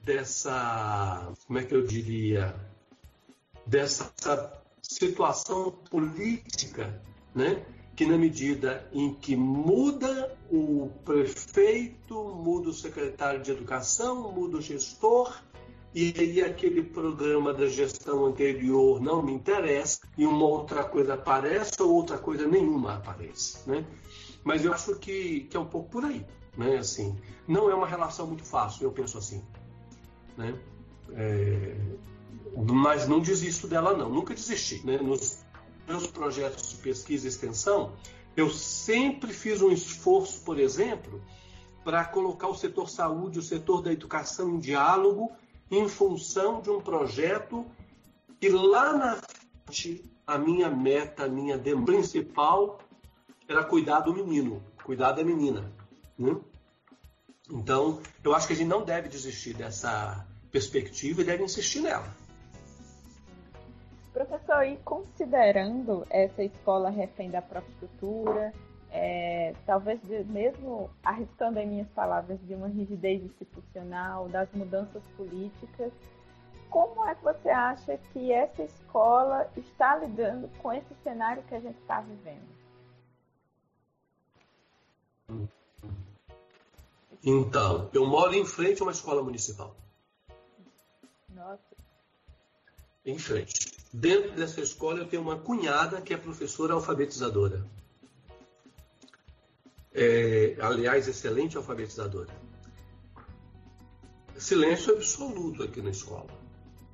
dessa, 0.00 1.32
como 1.46 1.58
é 1.58 1.64
que 1.64 1.74
eu 1.74 1.84
diria, 1.84 2.54
dessa 3.66 4.10
situação 4.80 5.72
política, 5.90 7.02
né? 7.34 7.66
que 7.94 8.06
na 8.06 8.16
medida 8.16 8.88
em 8.92 9.12
que 9.12 9.34
muda 9.34 10.38
o 10.52 10.88
prefeito, 11.04 12.14
muda 12.14 12.70
o 12.70 12.72
secretário 12.72 13.42
de 13.42 13.50
educação, 13.50 14.32
muda 14.32 14.58
o 14.58 14.62
gestor, 14.62 15.36
e 15.94 16.14
aí 16.18 16.42
aquele 16.42 16.82
programa 16.82 17.54
da 17.54 17.66
gestão 17.66 18.26
anterior 18.26 19.00
não 19.00 19.22
me 19.22 19.32
interessa, 19.32 20.00
e 20.16 20.26
uma 20.26 20.44
outra 20.44 20.84
coisa 20.84 21.14
aparece 21.14 21.80
ou 21.80 21.92
outra 21.92 22.18
coisa 22.18 22.46
nenhuma 22.46 22.96
aparece. 22.96 23.68
Né? 23.68 23.86
Mas 24.44 24.64
eu 24.64 24.72
acho 24.72 24.96
que, 24.96 25.40
que 25.50 25.56
é 25.56 25.60
um 25.60 25.66
pouco 25.66 25.88
por 25.90 26.04
aí. 26.04 26.24
Né? 26.56 26.76
Assim, 26.76 27.16
não 27.46 27.70
é 27.70 27.74
uma 27.74 27.86
relação 27.86 28.26
muito 28.26 28.44
fácil, 28.44 28.84
eu 28.84 28.92
penso 28.92 29.16
assim. 29.16 29.42
Né? 30.36 30.58
É, 31.12 31.76
mas 32.70 33.08
não 33.08 33.20
desisto 33.20 33.66
dela 33.66 33.96
não, 33.96 34.10
nunca 34.10 34.34
desisti. 34.34 34.84
Né? 34.86 34.98
Nos 34.98 35.44
meus 35.86 36.06
projetos 36.06 36.70
de 36.70 36.76
pesquisa 36.76 37.26
e 37.26 37.28
extensão, 37.28 37.94
eu 38.36 38.50
sempre 38.50 39.32
fiz 39.32 39.62
um 39.62 39.72
esforço, 39.72 40.42
por 40.42 40.58
exemplo, 40.58 41.22
para 41.82 42.04
colocar 42.04 42.48
o 42.48 42.54
setor 42.54 42.90
saúde, 42.90 43.38
o 43.38 43.42
setor 43.42 43.80
da 43.80 43.90
educação 43.90 44.50
em 44.50 44.58
diálogo 44.58 45.32
em 45.70 45.88
função 45.88 46.60
de 46.60 46.70
um 46.70 46.80
projeto 46.80 47.66
que 48.40 48.48
lá 48.48 48.92
na 48.92 49.16
frente 49.16 50.04
a 50.26 50.36
minha 50.36 50.68
meta, 50.68 51.24
a 51.24 51.28
minha 51.28 51.56
demanda 51.56 51.86
principal 51.92 52.78
era 53.48 53.64
cuidar 53.64 54.00
do 54.00 54.12
menino, 54.12 54.62
cuidar 54.84 55.12
da 55.12 55.24
menina. 55.24 55.72
Né? 56.18 56.36
Então, 57.50 58.00
eu 58.22 58.34
acho 58.34 58.46
que 58.46 58.52
a 58.52 58.56
gente 58.56 58.68
não 58.68 58.84
deve 58.84 59.08
desistir 59.08 59.54
dessa 59.54 60.26
perspectiva 60.50 61.22
e 61.22 61.24
deve 61.24 61.44
insistir 61.44 61.80
nela. 61.80 62.14
Professor, 64.12 64.62
e 64.64 64.76
considerando 64.78 66.06
essa 66.10 66.42
escola 66.42 66.90
refém 66.90 67.30
da 67.30 67.40
própria 67.40 67.72
estrutura, 67.72 68.52
é, 69.00 69.54
talvez 69.64 70.00
de, 70.02 70.24
mesmo 70.24 70.90
arriscando 71.04 71.60
em 71.60 71.66
minhas 71.66 71.88
palavras 71.90 72.38
de 72.46 72.54
uma 72.54 72.66
rigidez 72.66 73.22
institucional, 73.22 74.28
das 74.28 74.50
mudanças 74.52 75.02
políticas, 75.16 75.92
como 76.68 77.06
é 77.06 77.14
que 77.14 77.22
você 77.22 77.48
acha 77.48 77.96
que 78.12 78.32
essa 78.32 78.64
escola 78.64 79.48
está 79.56 79.96
lidando 79.96 80.48
com 80.58 80.72
esse 80.72 80.94
cenário 81.04 81.42
que 81.44 81.54
a 81.54 81.60
gente 81.60 81.78
está 81.78 82.00
vivendo? 82.00 82.58
Então, 87.24 87.88
eu 87.94 88.04
moro 88.04 88.34
em 88.34 88.44
frente 88.44 88.82
a 88.82 88.84
uma 88.84 88.92
escola 88.92 89.22
municipal. 89.22 89.76
Nossa. 91.28 91.62
Em 93.06 93.18
frente. 93.18 93.78
Dentro 93.92 94.32
dessa 94.32 94.60
escola 94.60 94.98
eu 94.98 95.08
tenho 95.08 95.22
uma 95.22 95.38
cunhada 95.38 96.00
que 96.02 96.12
é 96.12 96.16
professora 96.16 96.74
alfabetizadora. 96.74 97.64
É, 100.00 100.56
aliás, 100.60 101.08
excelente 101.08 101.56
alfabetizadora. 101.56 102.32
Silêncio 104.36 104.94
absoluto 104.94 105.64
aqui 105.64 105.82
na 105.82 105.90
escola. 105.90 106.28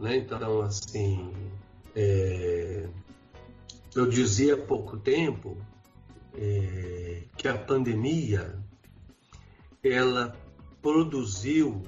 Né? 0.01 0.17
Então, 0.17 0.63
assim, 0.63 1.31
é, 1.95 2.89
eu 3.95 4.09
dizia 4.09 4.55
há 4.55 4.57
pouco 4.57 4.97
tempo 4.97 5.59
é, 6.35 7.25
que 7.37 7.47
a 7.47 7.59
pandemia 7.59 8.59
ela 9.83 10.35
produziu 10.81 11.83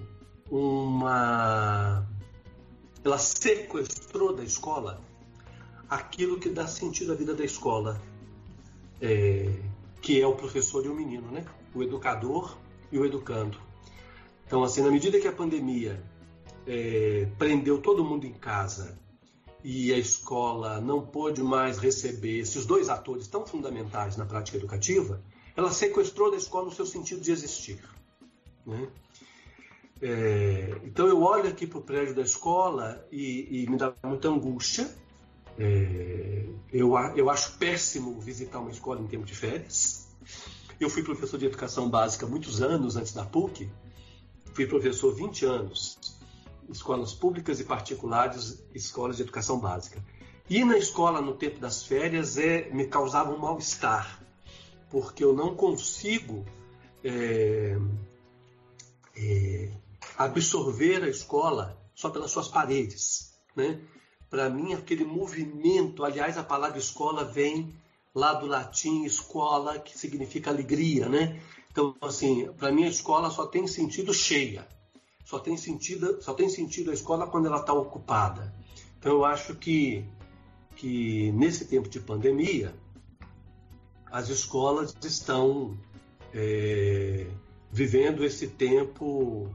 uma. 0.51 2.07
Ela 3.03 3.17
sequestrou 3.17 4.37
da 4.37 4.45
escola 4.45 5.01
aquilo 5.89 6.39
que 6.39 6.51
dá 6.51 6.67
sentido 6.67 7.13
à 7.13 7.15
vida 7.15 7.35
da 7.35 7.45
escola, 7.45 7.99
é, 9.01 9.51
que 10.07 10.21
é 10.21 10.25
o 10.25 10.37
professor 10.37 10.87
e 10.87 10.89
o 10.89 10.95
menino, 10.95 11.33
né? 11.33 11.45
O 11.75 11.83
educador 11.83 12.57
e 12.93 12.99
o 12.99 13.05
educando. 13.05 13.59
Então, 14.47 14.63
assim, 14.63 14.81
na 14.81 14.89
medida 14.89 15.19
que 15.19 15.27
a 15.27 15.33
pandemia 15.33 16.01
é, 16.65 17.29
prendeu 17.37 17.83
todo 17.83 18.05
mundo 18.05 18.25
em 18.25 18.33
casa 18.33 18.97
e 19.65 19.93
a 19.93 19.99
escola 19.99 20.81
não 20.81 21.05
pôde 21.05 21.43
mais 21.43 21.79
receber 21.79 22.39
esses 22.39 22.65
dois 22.65 22.89
atores 22.89 23.27
tão 23.27 23.45
fundamentais 23.45 24.17
na 24.17 24.25
prática 24.25 24.57
educativa, 24.57 25.21
ela 25.57 25.73
sequestrou 25.73 26.31
da 26.31 26.37
escola 26.37 26.69
o 26.69 26.73
seu 26.73 26.87
sentido 26.87 27.21
de 27.21 27.33
existir. 27.33 27.81
Né? 28.65 28.87
É, 30.01 30.83
então 30.85 31.09
eu 31.09 31.21
olho 31.21 31.49
aqui 31.49 31.67
para 31.67 31.81
o 31.81 31.83
prédio 31.83 32.15
da 32.15 32.23
escola 32.23 33.05
e, 33.11 33.65
e, 33.65 33.69
me 33.69 33.77
dá 33.77 33.93
muita 34.05 34.29
angústia. 34.29 34.89
É, 35.59 36.47
eu, 36.73 36.95
eu 37.15 37.31
acho 37.31 37.57
péssimo 37.59 38.21
visitar 38.21 38.59
uma 38.59 38.71
escola 38.71 39.01
em 39.01 39.07
tempo 39.07 39.25
de 39.25 39.35
férias. 39.35 40.09
Eu 40.79 40.91
fui 40.91 41.03
professor 41.03 41.39
de 41.39 41.47
educação 41.47 41.89
básica 41.89 42.27
muitos 42.27 42.61
anos 42.61 42.97
antes 42.97 43.13
da 43.13 43.25
PUC. 43.25 43.71
Fui 44.53 44.67
professor 44.67 45.15
20 45.15 45.45
anos, 45.45 46.19
escolas 46.69 47.13
públicas 47.13 47.61
e 47.61 47.65
particulares, 47.65 48.63
escolas 48.75 49.17
de 49.17 49.23
educação 49.23 49.59
básica. 49.59 50.03
E 50.49 50.65
na 50.65 50.79
escola, 50.79 51.21
no 51.21 51.35
tempo 51.35 51.59
das 51.59 51.83
férias, 51.83 52.39
é, 52.39 52.71
me 52.71 52.87
causava 52.87 53.33
um 53.33 53.39
mal-estar 53.39 54.27
porque 54.91 55.25
eu 55.25 55.35
não 55.35 55.55
consigo 55.55 56.45
é, 57.03 57.77
é, 59.17 59.71
absorver 60.17 61.03
a 61.03 61.09
escola 61.09 61.81
só 61.95 62.11
pelas 62.11 62.31
suas 62.31 62.49
paredes. 62.49 63.35
Né? 63.55 63.81
Para 64.29 64.51
mim, 64.51 64.75
aquele 64.75 65.05
movimento, 65.05 66.05
aliás, 66.05 66.37
a 66.37 66.43
palavra 66.43 66.79
escola 66.79 67.25
vem 67.25 67.73
lá 68.15 68.35
do 68.35 68.47
latim 68.47 69.05
escola, 69.05 69.79
que 69.79 69.97
significa 69.97 70.51
alegria. 70.51 71.09
Né? 71.09 71.41
Então, 71.71 71.95
assim, 72.01 72.51
para 72.59 72.73
mim 72.73 72.85
a 72.85 72.89
escola 72.89 73.31
só 73.31 73.47
tem 73.47 73.67
sentido 73.67 74.13
cheia. 74.13 74.67
Só 75.25 75.39
tem 75.39 75.57
sentido, 75.57 76.23
só 76.23 76.33
tem 76.33 76.49
sentido 76.49 76.91
a 76.91 76.95
escola 76.95 77.27
quando 77.27 77.47
ela 77.47 77.61
está 77.61 77.73
ocupada. 77.73 78.55
Então, 78.99 79.13
eu 79.13 79.25
acho 79.25 79.55
que, 79.57 80.05
que 80.77 81.31
nesse 81.33 81.67
tempo 81.67 81.89
de 81.89 82.01
pandemia, 82.01 82.75
as 84.11 84.29
escolas 84.29 84.97
estão 85.03 85.77
é, 86.33 87.27
vivendo 87.71 88.25
esse 88.25 88.47
tempo 88.49 89.55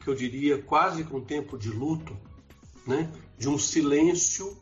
que 0.00 0.08
eu 0.08 0.14
diria 0.14 0.62
quase 0.62 1.04
que 1.04 1.14
um 1.14 1.20
tempo 1.20 1.58
de 1.58 1.68
luto, 1.68 2.16
né? 2.86 3.10
de 3.38 3.48
um 3.48 3.58
silêncio, 3.58 4.56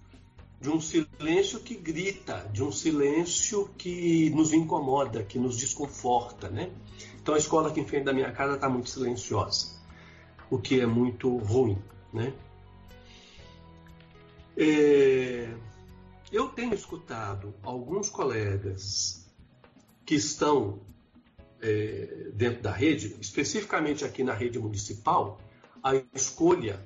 de 0.60 0.70
um 0.70 0.80
silêncio 0.80 1.60
que 1.60 1.74
grita, 1.74 2.48
de 2.52 2.62
um 2.62 2.72
silêncio 2.72 3.68
que 3.76 4.30
nos 4.30 4.52
incomoda, 4.52 5.22
que 5.22 5.38
nos 5.38 5.56
desconforta. 5.56 6.48
Né? 6.48 6.70
Então 7.20 7.34
a 7.34 7.38
escola 7.38 7.68
aqui 7.68 7.80
em 7.80 7.86
frente 7.86 8.04
da 8.04 8.12
minha 8.12 8.32
casa 8.32 8.54
está 8.54 8.68
muito 8.68 8.88
silenciosa, 8.88 9.78
o 10.50 10.58
que 10.58 10.80
é 10.80 10.86
muito 10.86 11.36
ruim. 11.36 11.78
Né? 12.12 12.32
É... 14.56 15.54
Eu 16.32 16.48
tenho 16.48 16.74
escutado 16.74 17.54
alguns 17.62 18.08
colegas 18.08 19.24
que 20.04 20.16
estão 20.16 20.80
é, 21.60 22.30
dentro 22.34 22.62
da 22.62 22.72
rede, 22.72 23.16
especificamente 23.20 24.04
aqui 24.04 24.22
na 24.22 24.34
rede 24.34 24.58
municipal, 24.58 25.40
a 25.82 25.94
escolha, 26.14 26.84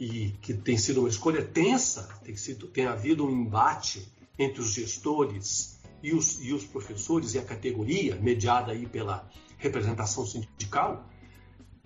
e 0.00 0.30
que 0.40 0.54
tem 0.54 0.78
sido 0.78 1.00
uma 1.00 1.10
escolha 1.10 1.44
tensa, 1.44 2.08
tem, 2.24 2.34
sido, 2.34 2.66
tem 2.66 2.86
havido 2.86 3.26
um 3.26 3.30
embate 3.30 4.10
entre 4.38 4.62
os 4.62 4.72
gestores 4.72 5.78
e 6.02 6.14
os, 6.14 6.42
e 6.42 6.54
os 6.54 6.64
professores 6.64 7.34
e 7.34 7.38
a 7.38 7.44
categoria, 7.44 8.16
mediada 8.16 8.72
aí 8.72 8.86
pela 8.86 9.28
representação 9.58 10.24
sindical, 10.24 11.06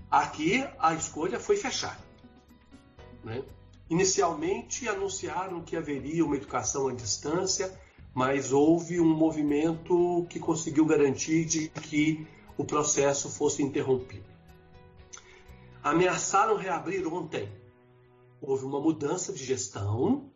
aqui 0.09 0.65
a 0.79 0.95
escolha 0.95 1.41
foi 1.41 1.57
fechar. 1.57 2.01
Né? 3.25 3.43
Inicialmente 3.91 4.89
anunciaram 4.89 5.61
que 5.63 5.77
haveria 5.77 6.25
uma 6.25 6.37
educação 6.37 6.87
à 6.87 6.95
distância, 6.95 7.77
mas 8.15 8.53
houve 8.53 9.01
um 9.01 9.13
movimento 9.13 10.25
que 10.31 10.39
conseguiu 10.39 10.87
garantir 10.87 11.45
de 11.45 11.69
que 11.69 12.25
o 12.57 12.65
processo 12.65 13.29
fosse 13.29 13.61
interrompido. 13.61 14.25
Ameaçaram 15.83 16.57
reabrir 16.57 17.05
ontem. 17.13 17.64
Houve 18.47 18.65
uma 18.65 18.81
mudança 18.81 19.33
de 19.33 19.43
gestão, 19.45 20.31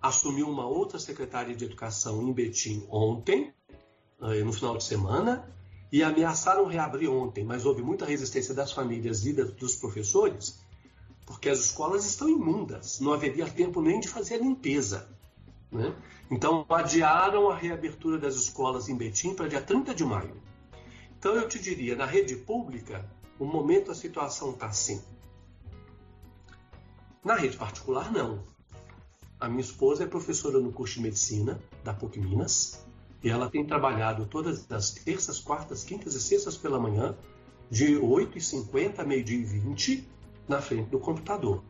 assumiu 0.00 0.48
uma 0.48 0.66
outra 0.66 0.98
secretária 0.98 1.54
de 1.54 1.64
educação 1.64 2.22
em 2.22 2.32
Betim 2.32 2.86
ontem, 2.90 3.52
eh, 4.22 4.42
no 4.42 4.52
final 4.52 4.76
de 4.76 4.84
semana, 4.84 5.48
e 5.92 6.02
ameaçaram 6.02 6.66
reabrir 6.66 7.08
ontem, 7.08 7.44
mas 7.44 7.64
houve 7.64 7.82
muita 7.82 8.04
resistência 8.04 8.54
das 8.54 8.72
famílias 8.72 9.24
e 9.26 9.32
dos 9.32 9.76
professores, 9.76 10.58
porque 11.26 11.48
as 11.48 11.60
escolas 11.60 12.04
estão 12.04 12.28
imundas, 12.28 12.98
não 13.00 13.12
haveria 13.12 13.48
tempo 13.48 13.80
nem 13.80 14.00
de 14.00 14.08
fazer 14.08 14.36
a 14.36 14.38
limpeza. 14.38 15.08
Né? 15.70 15.94
Então, 16.30 16.64
adiaram 16.68 17.50
a 17.50 17.56
reabertura 17.56 18.18
das 18.18 18.36
escolas 18.36 18.88
em 18.88 18.96
Betim 18.96 19.34
para 19.34 19.48
dia 19.48 19.60
30 19.60 19.94
de 19.94 20.04
maio. 20.04 20.40
Então, 21.18 21.34
eu 21.34 21.48
te 21.48 21.58
diria, 21.58 21.94
na 21.94 22.06
rede 22.06 22.36
pública, 22.36 23.08
o 23.38 23.44
momento 23.44 23.90
a 23.90 23.94
situação 23.94 24.50
está 24.50 24.66
assim. 24.66 25.02
Na 27.24 27.36
rede 27.36 27.56
particular, 27.56 28.12
não. 28.12 28.44
A 29.40 29.48
minha 29.48 29.62
esposa 29.62 30.04
é 30.04 30.06
professora 30.06 30.60
no 30.60 30.70
curso 30.70 30.96
de 30.96 31.00
medicina 31.00 31.58
da 31.82 31.94
PUC 31.94 32.20
Minas 32.20 32.84
e 33.22 33.30
ela 33.30 33.48
tem 33.48 33.64
trabalhado 33.64 34.26
todas 34.26 34.70
as 34.70 34.90
terças, 34.90 35.40
quartas, 35.40 35.82
quintas 35.82 36.14
e 36.14 36.20
sextas 36.20 36.56
pela 36.56 36.78
manhã, 36.78 37.16
de 37.70 37.94
8h50 37.94 38.98
a 38.98 39.04
meio-dia 39.04 39.38
e 39.38 39.44
20 39.44 40.06
na 40.46 40.60
frente 40.60 40.90
do 40.90 40.98
computador, 40.98 41.64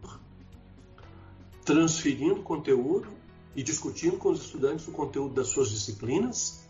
transferindo 1.64 2.42
conteúdo 2.42 3.08
e 3.54 3.62
discutindo 3.62 4.16
com 4.18 4.30
os 4.30 4.42
estudantes 4.42 4.88
o 4.88 4.90
conteúdo 4.90 5.34
das 5.34 5.46
suas 5.46 5.70
disciplinas, 5.70 6.68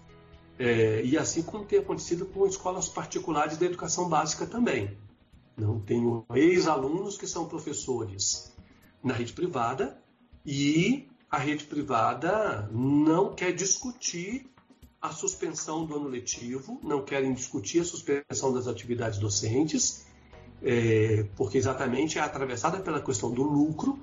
é, 0.59 1.03
e 1.03 1.17
assim 1.17 1.43
como 1.43 1.65
tem 1.65 1.79
acontecido 1.79 2.27
com 2.27 2.47
escolas 2.47 2.87
particulares 2.87 3.57
da 3.57 3.65
educação 3.65 4.11
básica 4.11 4.47
também. 4.47 4.97
Não 5.57 5.81
tenho 5.81 6.27
ex-alunos 6.35 7.17
que 7.17 7.27
são 7.27 7.47
professores 7.49 8.54
na 9.05 9.13
rede 9.13 9.33
privada 9.35 10.03
e 10.45 11.07
a 11.31 11.39
rede 11.39 11.65
privada 11.65 12.69
não 12.73 13.35
quer 13.35 13.53
discutir 13.53 14.51
a 15.01 15.11
suspensão 15.11 15.85
do 15.85 15.97
ano 15.97 16.09
letivo, 16.09 16.81
não 16.83 17.05
querem 17.05 17.35
discutir 17.35 17.81
a 17.81 17.85
suspensão 17.85 18.55
das 18.55 18.67
atividades 18.67 19.19
docentes, 19.19 20.07
é, 20.63 21.27
porque 21.37 21.59
exatamente 21.59 22.19
é 22.19 22.23
atravessada 22.23 22.81
pela 22.81 23.03
questão 23.03 23.31
do 23.31 23.43
lucro, 23.43 23.99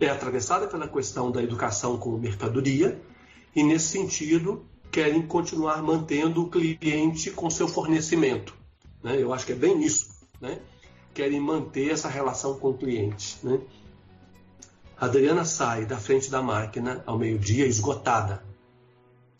é 0.00 0.08
atravessada 0.08 0.66
pela 0.66 0.88
questão 0.88 1.30
da 1.30 1.42
educação 1.42 1.98
como 1.98 2.18
mercadoria, 2.18 2.98
e 3.54 3.62
nesse 3.62 3.88
sentido 3.88 4.64
querem 4.90 5.26
continuar 5.26 5.82
mantendo 5.82 6.42
o 6.42 6.48
cliente 6.48 7.30
com 7.30 7.50
seu 7.50 7.68
fornecimento. 7.68 8.54
Né? 9.02 9.20
Eu 9.20 9.34
acho 9.34 9.44
que 9.44 9.52
é 9.52 9.56
bem 9.56 9.82
isso. 9.82 10.08
Né? 10.40 10.58
Querem 11.12 11.40
manter 11.40 11.90
essa 11.90 12.08
relação 12.08 12.58
com 12.58 12.70
o 12.70 12.78
cliente. 12.78 13.38
Né? 13.42 13.60
Adriana 14.98 15.44
sai 15.44 15.84
da 15.84 15.98
frente 15.98 16.30
da 16.30 16.40
máquina 16.40 17.02
ao 17.06 17.18
meio-dia 17.18 17.66
esgotada. 17.66 18.42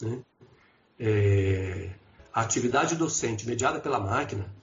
Né? 0.00 0.20
É, 0.98 1.90
a 2.32 2.42
atividade 2.42 2.94
docente 2.96 3.46
mediada 3.46 3.80
pela 3.80 3.98
máquina 3.98 4.54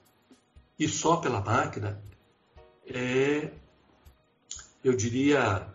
e 0.78 0.88
só 0.88 1.18
pela 1.18 1.42
máquina 1.42 2.02
é, 2.86 3.52
eu 4.84 4.96
diria, 4.96 5.68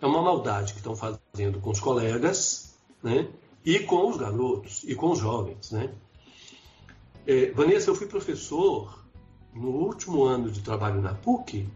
é 0.00 0.06
uma 0.06 0.20
maldade 0.20 0.72
que 0.72 0.80
estão 0.80 0.96
fazendo 0.96 1.60
com 1.60 1.70
os 1.70 1.80
colegas, 1.80 2.76
né? 3.02 3.28
E 3.64 3.78
com 3.78 4.08
os 4.08 4.16
garotos 4.16 4.82
e 4.84 4.94
com 4.94 5.12
os 5.12 5.20
jovens, 5.20 5.70
né? 5.70 5.94
É, 7.26 7.52
Vanessa, 7.52 7.88
eu 7.88 7.94
fui 7.94 8.08
professor 8.08 9.04
no 9.54 9.68
último 9.68 10.24
ano 10.24 10.50
de 10.50 10.60
trabalho 10.60 11.00
na 11.00 11.14
PUC, 11.14 11.68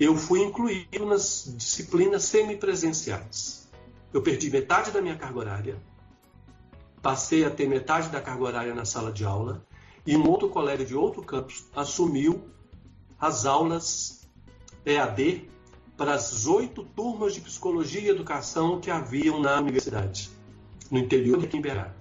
eu 0.00 0.16
fui 0.16 0.42
incluído 0.42 1.04
nas 1.04 1.52
disciplinas 1.58 2.24
semipresenciais. 2.24 3.68
Eu 4.14 4.22
perdi 4.22 4.50
metade 4.50 4.90
da 4.90 5.02
minha 5.02 5.14
carga 5.14 5.38
horária, 5.38 5.82
passei 7.02 7.44
a 7.44 7.50
ter 7.50 7.68
metade 7.68 8.08
da 8.08 8.20
carga 8.20 8.42
horária 8.42 8.74
na 8.74 8.86
sala 8.86 9.12
de 9.12 9.26
aula, 9.26 9.62
e 10.06 10.16
um 10.16 10.26
outro 10.26 10.48
colega 10.48 10.86
de 10.86 10.94
outro 10.94 11.22
campus 11.22 11.66
assumiu 11.76 12.48
as 13.20 13.44
aulas 13.44 14.26
EAD 14.86 15.50
para 15.98 16.14
as 16.14 16.46
oito 16.46 16.82
turmas 16.82 17.34
de 17.34 17.42
psicologia 17.42 18.00
e 18.00 18.08
educação 18.08 18.80
que 18.80 18.90
haviam 18.90 19.38
na 19.38 19.60
universidade, 19.60 20.30
no 20.90 20.98
interior 20.98 21.38
de 21.38 21.46
Quimberá. 21.46 21.94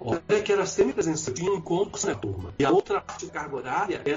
Olha 0.00 0.42
que 0.42 0.50
era 0.50 0.64
semipresencial, 0.64 1.34
tinha 1.34 1.52
um 1.52 1.56
encontro 1.56 2.06
na 2.06 2.14
turma. 2.14 2.54
E 2.58 2.64
a 2.64 2.70
outra 2.70 3.02
parte 3.02 3.26
de 3.26 3.32
carga 3.32 3.56
horária 3.56 4.02
é 4.04 4.14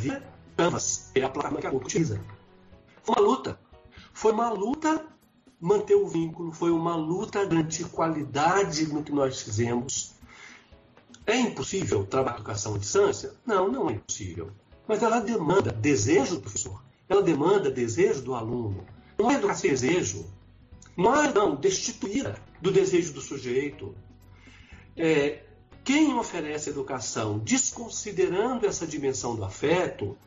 Canvas, 0.60 1.10
é 1.16 1.24
a 1.24 1.30
plataforma 1.30 1.62
que 1.62 1.68
a 1.68 1.72
PUC 1.72 1.86
utiliza. 1.86 2.22
Foi 3.02 3.16
uma 3.16 3.22
luta. 3.22 3.60
Foi 4.14 4.32
uma 4.34 4.50
luta 4.50 5.06
manter 5.58 5.96
o 5.96 6.06
vínculo, 6.06 6.52
foi 6.52 6.70
uma 6.70 6.98
luta 6.98 7.46
garantir 7.46 7.86
qualidade 7.86 8.86
no 8.88 9.02
que 9.02 9.14
nós 9.14 9.42
fizemos, 9.42 10.16
é 11.26 11.38
impossível 11.38 12.06
trabalhar 12.06 12.38
educação 12.38 12.76
à 12.76 12.78
distância? 12.78 13.34
Não, 13.46 13.72
não 13.72 13.90
é 13.90 13.94
impossível. 13.94 14.52
Mas 14.86 15.02
ela 15.02 15.22
demanda 15.22 15.72
desejo 15.72 16.36
do 16.36 16.42
professor. 16.42 16.84
Ela 17.08 17.22
demanda 17.22 17.72
desejo 17.72 18.22
do 18.22 18.36
aluno. 18.36 18.84
Não 19.18 19.32
é 19.32 19.36
educar 19.36 19.56
desejo. 19.56 20.26
Não 20.98 21.16
é, 21.16 21.34
não, 21.34 21.56
destituir 21.56 22.36
do 22.62 22.70
desejo 22.70 23.14
do 23.14 23.22
sujeito. 23.22 23.96
É, 24.98 25.44
quem 25.86 26.14
oferece 26.16 26.70
educação 26.70 27.40
desconsiderando 27.40 28.66
essa 28.66 28.86
dimensão 28.86 29.38
do 29.38 29.46
afeto, 29.46 30.18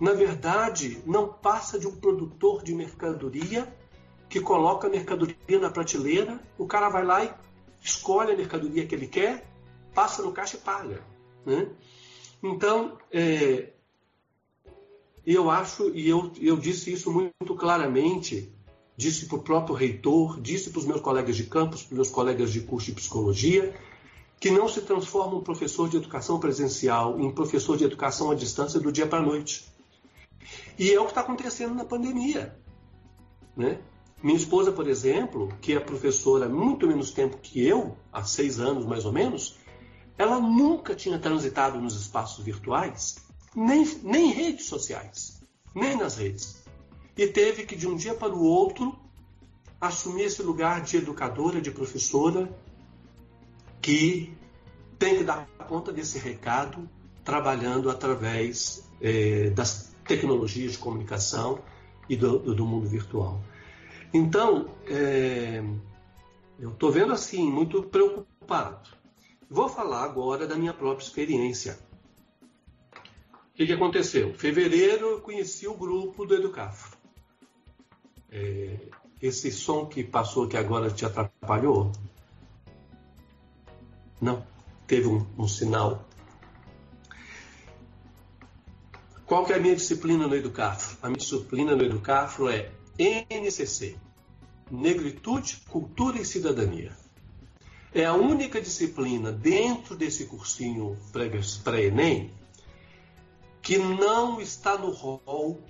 na 0.00 0.12
verdade, 0.12 1.02
não 1.04 1.28
passa 1.28 1.78
de 1.78 1.86
um 1.86 1.94
produtor 1.94 2.62
de 2.62 2.74
mercadoria 2.74 3.72
que 4.28 4.40
coloca 4.40 4.86
a 4.86 4.90
mercadoria 4.90 5.58
na 5.60 5.70
prateleira, 5.70 6.40
o 6.56 6.66
cara 6.66 6.88
vai 6.88 7.04
lá 7.04 7.24
e 7.24 7.30
escolhe 7.82 8.32
a 8.32 8.36
mercadoria 8.36 8.86
que 8.86 8.94
ele 8.94 9.06
quer 9.06 9.50
passa 9.94 10.22
no 10.22 10.32
caixa 10.32 10.56
e 10.56 10.60
paga. 10.60 11.02
Né? 11.44 11.68
Então, 12.42 12.98
é, 13.12 13.70
eu 15.26 15.50
acho, 15.50 15.90
e 15.94 16.08
eu, 16.08 16.32
eu 16.40 16.56
disse 16.56 16.92
isso 16.92 17.12
muito 17.12 17.54
claramente, 17.56 18.52
disse 18.96 19.26
para 19.26 19.36
o 19.36 19.42
próprio 19.42 19.74
reitor, 19.74 20.40
disse 20.40 20.70
para 20.70 20.78
os 20.78 20.86
meus 20.86 21.00
colegas 21.00 21.36
de 21.36 21.44
campus, 21.44 21.82
para 21.82 21.92
os 21.92 21.96
meus 21.96 22.10
colegas 22.10 22.52
de 22.52 22.60
curso 22.60 22.86
de 22.86 22.92
psicologia, 22.92 23.74
que 24.38 24.50
não 24.50 24.68
se 24.68 24.80
transforma 24.80 25.36
um 25.36 25.42
professor 25.42 25.88
de 25.88 25.98
educação 25.98 26.40
presencial 26.40 27.20
em 27.20 27.30
professor 27.30 27.76
de 27.76 27.84
educação 27.84 28.30
à 28.30 28.34
distância 28.34 28.80
do 28.80 28.90
dia 28.90 29.06
para 29.06 29.18
a 29.18 29.22
noite. 29.22 29.69
E 30.78 30.92
é 30.92 30.98
o 31.00 31.04
que 31.04 31.10
está 31.10 31.20
acontecendo 31.20 31.74
na 31.74 31.84
pandemia. 31.84 32.56
Né? 33.56 33.78
Minha 34.22 34.36
esposa, 34.36 34.72
por 34.72 34.88
exemplo, 34.88 35.48
que 35.60 35.74
é 35.74 35.80
professora 35.80 36.46
há 36.46 36.48
muito 36.48 36.86
menos 36.86 37.10
tempo 37.10 37.38
que 37.38 37.64
eu, 37.66 37.96
há 38.12 38.22
seis 38.22 38.58
anos 38.58 38.84
mais 38.84 39.04
ou 39.04 39.12
menos, 39.12 39.58
ela 40.18 40.38
nunca 40.38 40.94
tinha 40.94 41.18
transitado 41.18 41.80
nos 41.80 41.98
espaços 41.98 42.44
virtuais, 42.44 43.16
nem, 43.54 43.84
nem 44.02 44.30
em 44.30 44.32
redes 44.32 44.66
sociais, 44.66 45.40
nem 45.74 45.96
nas 45.96 46.16
redes. 46.16 46.62
E 47.16 47.26
teve 47.26 47.64
que, 47.64 47.74
de 47.74 47.88
um 47.88 47.96
dia 47.96 48.14
para 48.14 48.34
o 48.34 48.42
outro, 48.42 48.98
assumir 49.80 50.24
esse 50.24 50.42
lugar 50.42 50.82
de 50.82 50.98
educadora, 50.98 51.60
de 51.60 51.70
professora, 51.70 52.54
que 53.80 54.36
tem 54.98 55.16
que 55.16 55.24
dar 55.24 55.46
conta 55.66 55.90
desse 55.90 56.18
recado 56.18 56.88
trabalhando 57.24 57.88
através 57.88 58.84
é, 59.00 59.48
das 59.50 59.89
tecnologias 60.10 60.72
de 60.72 60.78
comunicação 60.78 61.60
e 62.08 62.16
do, 62.16 62.40
do 62.52 62.66
mundo 62.66 62.88
virtual. 62.88 63.40
Então, 64.12 64.68
é, 64.88 65.62
eu 66.58 66.70
estou 66.70 66.90
vendo 66.90 67.12
assim, 67.12 67.48
muito 67.48 67.84
preocupado. 67.84 68.90
Vou 69.48 69.68
falar 69.68 70.02
agora 70.02 70.48
da 70.48 70.56
minha 70.56 70.74
própria 70.74 71.04
experiência. 71.04 71.78
O 72.92 73.54
que, 73.54 73.66
que 73.66 73.72
aconteceu? 73.72 74.30
Em 74.30 74.34
fevereiro 74.34 75.10
eu 75.10 75.20
conheci 75.20 75.68
o 75.68 75.74
grupo 75.74 76.26
do 76.26 76.34
Educafro. 76.34 76.98
É, 78.32 78.80
esse 79.22 79.52
som 79.52 79.86
que 79.86 80.02
passou 80.02 80.48
que 80.48 80.56
agora 80.56 80.90
te 80.90 81.06
atrapalhou? 81.06 81.92
Não, 84.20 84.44
teve 84.88 85.06
um, 85.06 85.24
um 85.38 85.46
sinal. 85.46 86.04
Qual 89.30 89.46
que 89.46 89.52
é 89.52 89.56
a 89.56 89.60
minha 89.60 89.76
disciplina 89.76 90.26
no 90.26 90.34
Educafro? 90.34 90.98
A 91.00 91.06
minha 91.06 91.16
disciplina 91.16 91.76
no 91.76 91.84
Educafro 91.84 92.48
é 92.48 92.72
NCC, 92.98 93.96
Negritude, 94.68 95.58
Cultura 95.68 96.18
e 96.20 96.24
Cidadania. 96.24 96.96
É 97.94 98.04
a 98.04 98.12
única 98.12 98.60
disciplina 98.60 99.30
dentro 99.30 99.94
desse 99.94 100.24
cursinho 100.24 100.98
pré-ENEM 101.62 102.34
que 103.62 103.78
não 103.78 104.40
está 104.40 104.76
no 104.76 104.90
rol 104.90 105.62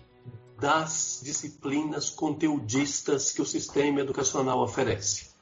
das 0.59 1.20
disciplinas 1.23 2.09
conteudistas 2.09 3.31
que 3.31 3.42
o 3.42 3.46
sistema 3.46 4.01
educacional 4.01 4.62
oferece. 4.62 5.33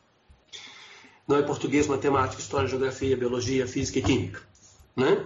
Não 1.24 1.36
é 1.36 1.42
português, 1.42 1.86
matemática, 1.86 2.42
história, 2.42 2.66
geografia, 2.66 3.16
biologia, 3.16 3.64
física 3.64 4.00
e 4.00 4.02
química. 4.02 4.42
Né? 4.96 5.24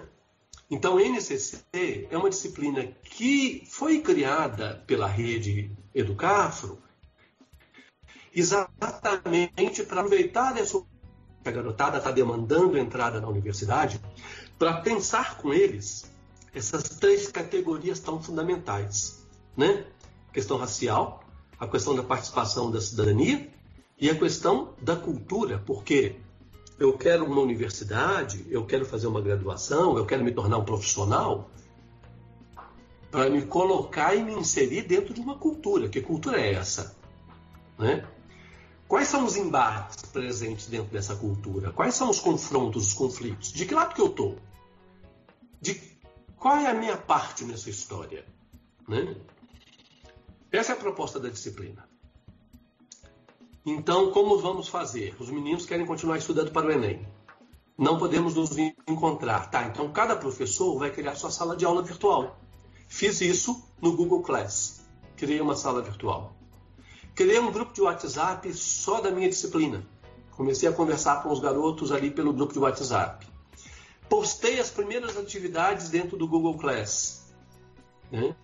Então, 0.72 0.98
NCC 0.98 2.08
é 2.10 2.16
uma 2.16 2.30
disciplina 2.30 2.82
que 3.02 3.62
foi 3.66 4.00
criada 4.00 4.82
pela 4.86 5.06
rede 5.06 5.70
Educafro 5.94 6.82
exatamente 8.34 9.82
para 9.84 10.00
aproveitar 10.00 10.56
essa 10.56 10.82
a 11.44 11.50
garotada 11.50 11.98
está 11.98 12.10
demandando 12.10 12.78
entrada 12.78 13.20
na 13.20 13.28
universidade, 13.28 14.00
para 14.58 14.80
pensar 14.80 15.36
com 15.38 15.52
eles 15.52 16.10
essas 16.54 16.84
três 16.84 17.28
categorias 17.28 18.00
tão 18.00 18.22
fundamentais, 18.22 19.26
né? 19.56 19.84
A 20.30 20.32
questão 20.32 20.56
racial, 20.56 21.22
a 21.58 21.66
questão 21.66 21.94
da 21.94 22.02
participação 22.02 22.70
da 22.70 22.80
cidadania 22.80 23.52
e 23.98 24.08
a 24.08 24.14
questão 24.14 24.72
da 24.80 24.96
cultura, 24.96 25.58
porque 25.66 26.16
eu 26.82 26.98
quero 26.98 27.24
uma 27.24 27.40
universidade, 27.40 28.44
eu 28.50 28.66
quero 28.66 28.84
fazer 28.84 29.06
uma 29.06 29.20
graduação, 29.20 29.96
eu 29.96 30.04
quero 30.04 30.24
me 30.24 30.32
tornar 30.32 30.58
um 30.58 30.64
profissional 30.64 31.48
para 33.08 33.30
me 33.30 33.42
colocar 33.42 34.16
e 34.16 34.22
me 34.22 34.32
inserir 34.32 34.82
dentro 34.82 35.14
de 35.14 35.20
uma 35.20 35.38
cultura. 35.38 35.88
Que 35.88 36.00
cultura 36.00 36.40
é 36.40 36.54
essa? 36.54 36.96
Né? 37.78 38.04
Quais 38.88 39.06
são 39.06 39.24
os 39.24 39.36
embates 39.36 40.02
presentes 40.06 40.66
dentro 40.66 40.90
dessa 40.90 41.14
cultura? 41.14 41.70
Quais 41.70 41.94
são 41.94 42.10
os 42.10 42.18
confrontos, 42.18 42.88
os 42.88 42.92
conflitos? 42.92 43.52
De 43.52 43.64
que 43.64 43.74
lado 43.74 43.94
que 43.94 44.00
eu 44.00 44.08
estou? 44.08 44.38
De 45.60 45.80
qual 46.36 46.56
é 46.56 46.66
a 46.66 46.74
minha 46.74 46.96
parte 46.96 47.44
nessa 47.44 47.70
história? 47.70 48.26
Né? 48.88 49.14
Essa 50.50 50.72
é 50.72 50.74
a 50.74 50.78
proposta 50.78 51.20
da 51.20 51.28
disciplina. 51.28 51.88
Então, 53.64 54.10
como 54.10 54.38
vamos 54.38 54.68
fazer? 54.68 55.14
Os 55.20 55.30
meninos 55.30 55.64
querem 55.64 55.86
continuar 55.86 56.18
estudando 56.18 56.50
para 56.50 56.66
o 56.66 56.70
Enem. 56.72 57.06
Não 57.78 57.96
podemos 57.96 58.34
nos 58.34 58.56
encontrar. 58.86 59.50
Tá, 59.50 59.64
então 59.64 59.90
cada 59.92 60.16
professor 60.16 60.78
vai 60.78 60.90
criar 60.90 61.14
sua 61.14 61.30
sala 61.30 61.56
de 61.56 61.64
aula 61.64 61.82
virtual. 61.82 62.38
Fiz 62.88 63.20
isso 63.20 63.62
no 63.80 63.96
Google 63.96 64.22
Class. 64.22 64.84
Criei 65.16 65.40
uma 65.40 65.56
sala 65.56 65.80
virtual. 65.80 66.36
Criei 67.14 67.38
um 67.38 67.52
grupo 67.52 67.72
de 67.72 67.80
WhatsApp 67.80 68.52
só 68.52 69.00
da 69.00 69.10
minha 69.10 69.28
disciplina. 69.28 69.86
Comecei 70.32 70.68
a 70.68 70.72
conversar 70.72 71.22
com 71.22 71.30
os 71.30 71.40
garotos 71.40 71.92
ali 71.92 72.10
pelo 72.10 72.32
grupo 72.32 72.52
de 72.52 72.58
WhatsApp. 72.58 73.26
Postei 74.08 74.58
as 74.58 74.70
primeiras 74.70 75.16
atividades 75.16 75.88
dentro 75.88 76.16
do 76.16 76.26
Google 76.26 76.58
Class. 76.58 77.32
Né? 78.10 78.34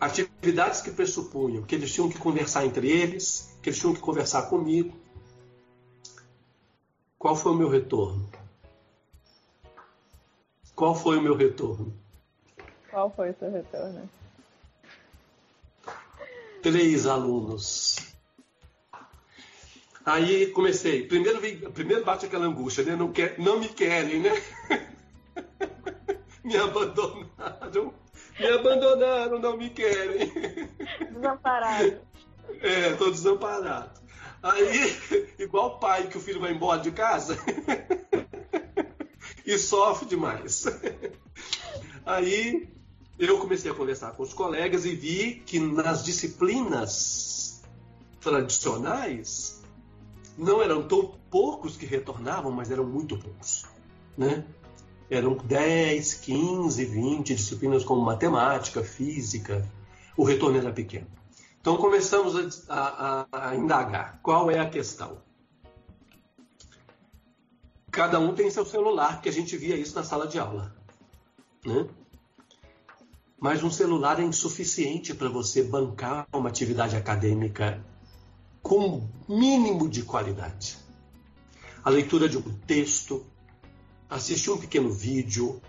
Atividades 0.00 0.80
que 0.80 0.90
pressupunham 0.90 1.62
que 1.62 1.74
eles 1.74 1.92
tinham 1.92 2.08
que 2.08 2.18
conversar 2.18 2.64
entre 2.64 2.90
eles, 2.90 3.47
que 3.62 3.68
eles 3.68 3.78
tinham 3.78 3.94
que 3.94 4.00
conversar 4.00 4.42
comigo. 4.42 4.96
Qual 7.18 7.34
foi 7.34 7.52
o 7.52 7.56
meu 7.56 7.68
retorno? 7.68 8.28
Qual 10.74 10.94
foi 10.94 11.18
o 11.18 11.22
meu 11.22 11.34
retorno? 11.34 11.92
Qual 12.90 13.10
foi 13.10 13.30
o 13.30 13.38
seu 13.38 13.50
retorno? 13.50 14.08
Três 16.62 17.06
alunos. 17.06 17.96
Aí 20.04 20.46
comecei. 20.52 21.06
Primeiro, 21.06 21.40
primeiro 21.72 22.04
bate 22.04 22.26
aquela 22.26 22.46
angústia, 22.46 22.84
né? 22.84 22.96
Não, 22.96 23.12
quer, 23.12 23.38
não 23.38 23.60
me 23.60 23.68
querem, 23.68 24.20
né? 24.20 24.32
me 26.42 26.56
abandonaram. 26.56 27.92
Me 28.38 28.46
abandonaram, 28.46 29.38
não 29.38 29.56
me 29.56 29.68
querem. 29.68 30.32
Desamparado. 31.12 32.00
É, 32.60 32.92
tô 32.94 33.10
desamparado. 33.10 34.00
Aí, 34.42 34.96
igual 35.38 35.78
pai 35.78 36.08
que 36.08 36.16
o 36.16 36.20
filho 36.20 36.40
vai 36.40 36.52
embora 36.52 36.80
de 36.80 36.92
casa 36.92 37.36
e 39.44 39.58
sofre 39.58 40.06
demais. 40.06 40.64
Aí 42.04 42.68
eu 43.18 43.38
comecei 43.38 43.70
a 43.70 43.74
conversar 43.74 44.12
com 44.12 44.22
os 44.22 44.32
colegas 44.32 44.84
e 44.84 44.94
vi 44.94 45.42
que 45.44 45.58
nas 45.58 46.04
disciplinas 46.04 47.62
tradicionais 48.20 49.60
não 50.36 50.62
eram 50.62 50.86
tão 50.86 51.18
poucos 51.30 51.76
que 51.76 51.84
retornavam, 51.84 52.52
mas 52.52 52.70
eram 52.70 52.84
muito 52.84 53.18
poucos. 53.18 53.64
Né? 54.16 54.44
Eram 55.10 55.34
10, 55.36 56.14
15, 56.14 56.84
20 56.84 57.34
disciplinas 57.34 57.84
como 57.84 58.02
matemática, 58.02 58.84
física, 58.84 59.68
o 60.16 60.24
retorno 60.24 60.58
era 60.58 60.72
pequeno. 60.72 61.06
Então 61.60 61.76
começamos 61.76 62.68
a, 62.68 63.26
a, 63.30 63.48
a 63.50 63.56
indagar 63.56 64.20
qual 64.22 64.50
é 64.50 64.58
a 64.58 64.68
questão. 64.68 65.22
Cada 67.90 68.20
um 68.20 68.34
tem 68.34 68.50
seu 68.50 68.64
celular, 68.64 69.14
porque 69.14 69.28
a 69.28 69.32
gente 69.32 69.56
via 69.56 69.76
isso 69.76 69.94
na 69.94 70.04
sala 70.04 70.26
de 70.26 70.38
aula. 70.38 70.74
Né? 71.64 71.88
Mas 73.40 73.62
um 73.62 73.70
celular 73.70 74.20
é 74.20 74.22
insuficiente 74.22 75.14
para 75.14 75.28
você 75.28 75.62
bancar 75.62 76.26
uma 76.32 76.48
atividade 76.48 76.96
acadêmica 76.96 77.84
com 78.62 79.08
mínimo 79.28 79.88
de 79.88 80.02
qualidade. 80.02 80.78
A 81.84 81.90
leitura 81.90 82.28
de 82.28 82.36
um 82.36 82.58
texto, 82.66 83.24
assistir 84.08 84.50
um 84.50 84.58
pequeno 84.58 84.90
vídeo, 84.90 85.60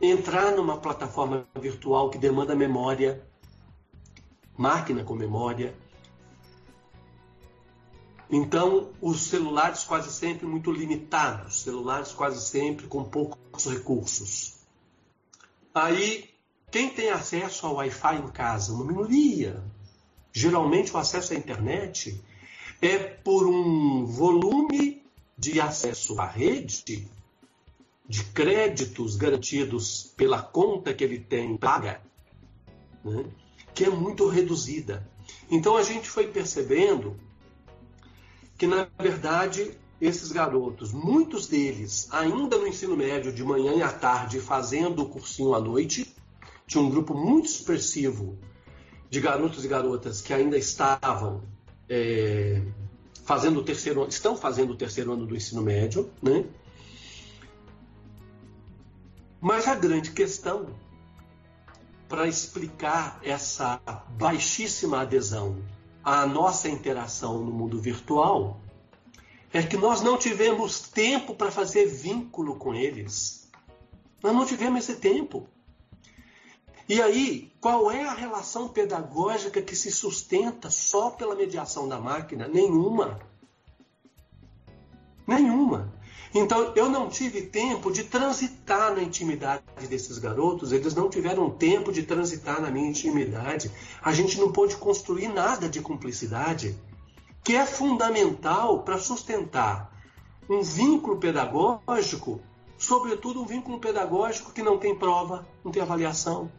entrar 0.00 0.52
numa 0.52 0.78
plataforma 0.78 1.46
virtual 1.60 2.10
que 2.10 2.18
demanda 2.18 2.54
memória, 2.54 3.27
máquina 4.58 5.04
com 5.04 5.14
memória. 5.14 5.72
Então, 8.28 8.90
os 9.00 9.22
celulares 9.22 9.84
quase 9.84 10.12
sempre 10.12 10.46
muito 10.46 10.70
limitados, 10.70 11.62
celulares 11.62 12.12
quase 12.12 12.46
sempre 12.46 12.86
com 12.86 13.04
poucos 13.04 13.66
recursos. 13.66 14.58
Aí, 15.72 16.28
quem 16.70 16.90
tem 16.90 17.08
acesso 17.08 17.66
ao 17.66 17.76
Wi-Fi 17.76 18.16
em 18.16 18.28
casa? 18.28 18.74
Uma 18.74 18.84
minoria. 18.84 19.62
Geralmente, 20.32 20.92
o 20.92 20.98
acesso 20.98 21.32
à 21.32 21.36
internet 21.36 22.22
é 22.82 22.98
por 22.98 23.46
um 23.46 24.04
volume 24.04 25.02
de 25.38 25.60
acesso 25.60 26.20
à 26.20 26.26
rede 26.26 27.08
de 28.06 28.24
créditos 28.24 29.16
garantidos 29.16 30.12
pela 30.16 30.42
conta 30.42 30.92
que 30.92 31.04
ele 31.04 31.20
tem 31.20 31.56
paga, 31.56 32.00
né, 33.04 33.24
que 33.78 33.84
é 33.84 33.88
muito 33.88 34.26
reduzida. 34.26 35.08
Então 35.48 35.76
a 35.76 35.84
gente 35.84 36.10
foi 36.10 36.26
percebendo 36.26 37.14
que, 38.56 38.66
na 38.66 38.88
verdade, 38.98 39.70
esses 40.00 40.32
garotos, 40.32 40.92
muitos 40.92 41.46
deles 41.46 42.08
ainda 42.10 42.58
no 42.58 42.66
ensino 42.66 42.96
médio, 42.96 43.32
de 43.32 43.44
manhã 43.44 43.74
e 43.74 43.82
à 43.82 43.92
tarde, 43.92 44.40
fazendo 44.40 45.02
o 45.02 45.08
cursinho 45.08 45.54
à 45.54 45.60
noite, 45.60 46.12
tinha 46.66 46.82
um 46.82 46.90
grupo 46.90 47.14
muito 47.14 47.46
expressivo 47.46 48.36
de 49.08 49.20
garotos 49.20 49.64
e 49.64 49.68
garotas 49.68 50.20
que 50.20 50.34
ainda 50.34 50.58
estavam 50.58 51.44
é, 51.88 52.60
fazendo 53.24 53.60
o 53.60 53.62
terceiro 53.62 54.08
estão 54.08 54.36
fazendo 54.36 54.72
o 54.72 54.76
terceiro 54.76 55.12
ano 55.12 55.24
do 55.24 55.36
ensino 55.36 55.62
médio, 55.62 56.10
né? 56.20 56.44
Mas 59.40 59.68
a 59.68 59.76
grande 59.76 60.10
questão 60.10 60.66
para 62.08 62.26
explicar 62.26 63.20
essa 63.22 63.80
baixíssima 64.16 65.02
adesão 65.02 65.62
à 66.02 66.26
nossa 66.26 66.68
interação 66.68 67.38
no 67.44 67.52
mundo 67.52 67.78
virtual 67.80 68.60
é 69.52 69.62
que 69.62 69.76
nós 69.76 70.00
não 70.00 70.16
tivemos 70.16 70.80
tempo 70.80 71.34
para 71.34 71.50
fazer 71.50 71.86
vínculo 71.86 72.56
com 72.56 72.74
eles. 72.74 73.48
Nós 74.22 74.34
não 74.34 74.44
tivemos 74.44 74.88
esse 74.88 74.98
tempo. 75.00 75.48
E 76.88 77.00
aí, 77.02 77.52
qual 77.60 77.90
é 77.90 78.04
a 78.04 78.14
relação 78.14 78.68
pedagógica 78.68 79.60
que 79.60 79.76
se 79.76 79.90
sustenta 79.90 80.70
só 80.70 81.10
pela 81.10 81.34
mediação 81.34 81.86
da 81.86 82.00
máquina? 82.00 82.48
Nenhuma. 82.48 83.20
Nenhuma. 85.26 85.92
Então, 86.34 86.72
eu 86.76 86.88
não 86.88 87.08
tive 87.08 87.42
tempo 87.42 87.90
de 87.90 88.04
transitar 88.04 88.94
na 88.94 89.02
intimidade 89.02 89.62
desses 89.88 90.18
garotos, 90.18 90.72
eles 90.72 90.94
não 90.94 91.08
tiveram 91.08 91.50
tempo 91.50 91.90
de 91.90 92.02
transitar 92.02 92.60
na 92.60 92.70
minha 92.70 92.88
intimidade. 92.88 93.70
A 94.02 94.12
gente 94.12 94.38
não 94.38 94.52
pôde 94.52 94.76
construir 94.76 95.28
nada 95.28 95.68
de 95.68 95.80
cumplicidade, 95.80 96.78
que 97.42 97.56
é 97.56 97.64
fundamental 97.64 98.82
para 98.82 98.98
sustentar 98.98 99.90
um 100.48 100.62
vínculo 100.62 101.18
pedagógico, 101.18 102.40
sobretudo 102.76 103.42
um 103.42 103.46
vínculo 103.46 103.78
pedagógico 103.78 104.52
que 104.52 104.62
não 104.62 104.78
tem 104.78 104.94
prova, 104.94 105.46
não 105.64 105.72
tem 105.72 105.82
avaliação, 105.82 106.50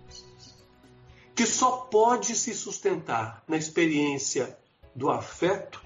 que 1.36 1.46
só 1.46 1.72
pode 1.72 2.36
se 2.36 2.54
sustentar 2.54 3.44
na 3.48 3.56
experiência 3.56 4.58
do 4.96 5.10
afeto 5.10 5.82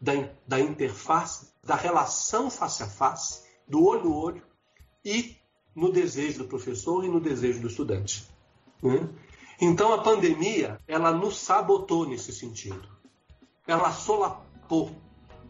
da, 0.00 0.12
da 0.46 0.60
interface, 0.60 1.48
da 1.66 1.74
relação 1.74 2.48
face 2.48 2.82
a 2.82 2.86
face, 2.86 3.42
do 3.68 3.84
olho 3.84 4.04
no 4.04 4.14
olho 4.14 4.42
e 5.04 5.36
no 5.74 5.90
desejo 5.92 6.38
do 6.38 6.44
professor 6.44 7.04
e 7.04 7.08
no 7.08 7.20
desejo 7.20 7.60
do 7.60 7.66
estudante. 7.66 8.24
Né? 8.80 9.08
Então 9.60 9.92
a 9.92 9.98
pandemia 9.98 10.80
ela 10.86 11.10
nos 11.10 11.38
sabotou 11.38 12.06
nesse 12.06 12.32
sentido. 12.32 12.88
Ela 13.66 13.92
solapou 13.92 14.96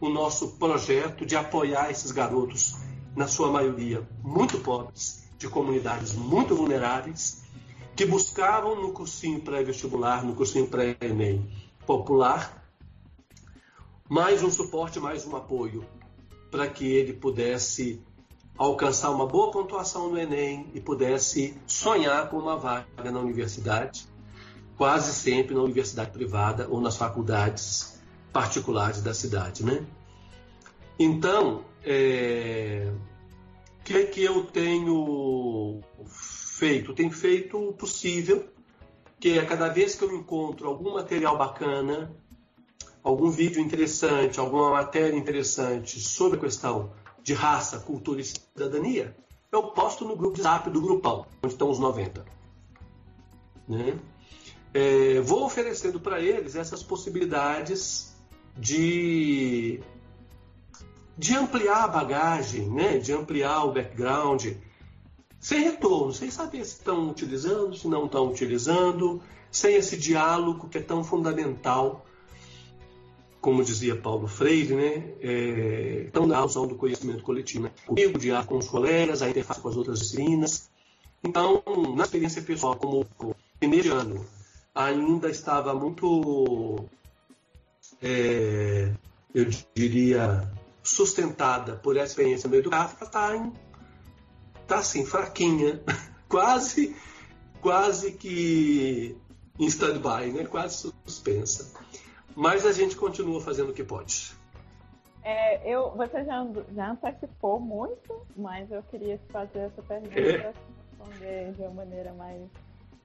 o 0.01 0.09
nosso 0.09 0.57
projeto 0.57 1.25
de 1.25 1.35
apoiar 1.35 1.91
esses 1.91 2.11
garotos, 2.11 2.75
na 3.15 3.27
sua 3.27 3.51
maioria 3.51 4.07
muito 4.23 4.59
pobres, 4.59 5.27
de 5.37 5.47
comunidades 5.47 6.13
muito 6.13 6.55
vulneráveis, 6.55 7.43
que 7.95 8.05
buscavam 8.05 8.79
no 8.79 8.91
cursinho 8.91 9.41
pré-vestibular, 9.41 10.23
no 10.23 10.35
cursinho 10.35 10.67
pré-ENEM 10.67 11.47
popular, 11.85 12.63
mais 14.09 14.43
um 14.43 14.49
suporte, 14.49 14.99
mais 14.99 15.25
um 15.25 15.35
apoio, 15.35 15.83
para 16.57 16.67
que 16.67 16.91
ele 16.91 17.13
pudesse 17.13 18.01
alcançar 18.57 19.11
uma 19.11 19.27
boa 19.27 19.51
pontuação 19.51 20.09
no 20.09 20.17
Enem 20.17 20.65
e 20.73 20.81
pudesse 20.81 21.55
sonhar 21.67 22.31
com 22.31 22.37
uma 22.39 22.57
vaga 22.57 23.11
na 23.11 23.19
universidade, 23.19 24.07
quase 24.75 25.13
sempre 25.13 25.53
na 25.53 25.61
universidade 25.61 26.09
privada 26.09 26.67
ou 26.67 26.81
nas 26.81 26.97
faculdades 26.97 28.01
particulares 28.33 29.03
da 29.03 29.13
cidade, 29.13 29.63
né? 29.63 29.85
Então, 30.97 31.63
é... 31.83 32.91
o 33.79 33.83
que 33.83 33.93
é 33.93 34.03
que 34.05 34.23
eu 34.23 34.43
tenho 34.45 35.79
feito? 36.07 36.91
Tenho 36.95 37.11
feito 37.11 37.69
o 37.69 37.71
possível, 37.71 38.49
que 39.19 39.37
é 39.37 39.45
cada 39.45 39.69
vez 39.69 39.93
que 39.93 40.03
eu 40.03 40.11
encontro 40.11 40.67
algum 40.67 40.95
material 40.95 41.37
bacana, 41.37 42.11
algum 43.07 43.29
vídeo 43.29 43.61
interessante, 43.61 44.37
alguma 44.37 44.71
matéria 44.71 45.17
interessante 45.17 45.97
sobre 46.01 46.37
a 46.37 46.41
questão 46.41 46.91
de 47.23 47.33
raça, 47.33 47.79
cultura 47.79 48.19
e 48.19 48.25
cidadania, 48.25 49.15
eu 49.49 49.63
posto 49.63 50.03
no 50.03 50.13
grupo 50.13 50.35
de 50.35 50.41
zap 50.41 50.69
do 50.69 50.81
grupão, 50.81 51.25
onde 51.41 51.53
estão 51.53 51.69
os 51.69 51.79
90. 51.79 52.25
Né? 53.65 53.97
É, 54.73 55.21
vou 55.21 55.45
oferecendo 55.45 56.01
para 56.01 56.19
eles 56.19 56.55
essas 56.55 56.83
possibilidades 56.83 58.13
de, 58.57 59.79
de 61.17 61.33
ampliar 61.33 61.85
a 61.85 61.87
bagagem, 61.87 62.69
né? 62.69 62.97
de 62.97 63.13
ampliar 63.13 63.63
o 63.63 63.71
background, 63.71 64.47
sem 65.39 65.61
retorno, 65.61 66.11
sem 66.11 66.29
saber 66.29 66.65
se 66.65 66.73
estão 66.73 67.09
utilizando, 67.09 67.73
se 67.73 67.87
não 67.87 68.05
estão 68.05 68.27
utilizando, 68.27 69.21
sem 69.49 69.75
esse 69.75 69.95
diálogo 69.95 70.67
que 70.67 70.77
é 70.77 70.81
tão 70.81 71.05
fundamental 71.05 72.03
como 73.39 73.63
dizia 73.63 73.95
Paulo 73.95 74.27
Freire, 74.27 74.75
né, 74.75 75.13
é, 75.21 76.09
tão 76.11 76.27
da 76.27 76.43
ação 76.43 76.67
do 76.67 76.75
conhecimento 76.75 77.23
coletivo, 77.23 77.63
né, 77.63 77.71
o 77.87 78.17
diálogo 78.17 78.49
com 78.49 78.57
os 78.57 78.67
colegas, 78.67 79.21
a 79.21 79.29
interface 79.29 79.61
com 79.61 79.69
as 79.69 79.77
outras 79.77 79.99
disciplinas. 79.99 80.69
Então, 81.23 81.63
na 81.95 82.03
experiência 82.03 82.41
pessoal, 82.41 82.75
como 82.75 83.05
mediano, 83.61 84.25
ainda 84.73 85.29
estava 85.29 85.73
muito, 85.73 86.85
é, 88.01 88.91
eu 89.33 89.45
diria, 89.73 90.51
sustentada 90.83 91.75
por 91.75 91.97
essa 91.97 92.11
experiência 92.11 92.47
no 92.47 92.51
meio 92.51 92.63
do 92.63 92.69
Kafka, 92.69 93.05
está 93.05 93.51
tá 94.67 94.79
assim, 94.79 95.05
fraquinha, 95.05 95.81
quase, 96.29 96.95
quase 97.61 98.11
que 98.11 99.15
em 99.59 99.65
stand-by, 99.65 100.31
né? 100.31 100.45
quase 100.45 100.91
suspensa 101.05 101.73
mas 102.37 102.67
a 102.67 102.71
gente 102.71 102.95
continua 102.95 103.41
fazendo 103.41 103.71
o 103.71 103.73
que 103.73 103.83
pode. 103.83 104.31
É, 105.23 105.67
eu, 105.67 105.89
você 105.97 106.23
já, 106.23 106.47
já 106.71 106.91
antecipou 106.91 107.59
muito, 107.59 108.21
mas 108.35 108.71
eu 108.71 108.83
queria 108.83 109.19
fazer 109.31 109.59
essa 109.61 109.81
pergunta 109.81 110.19
é. 110.19 110.53
responder 110.91 111.51
de 111.53 111.61
uma 111.63 111.71
maneira 111.71 112.13
mais, 112.13 112.43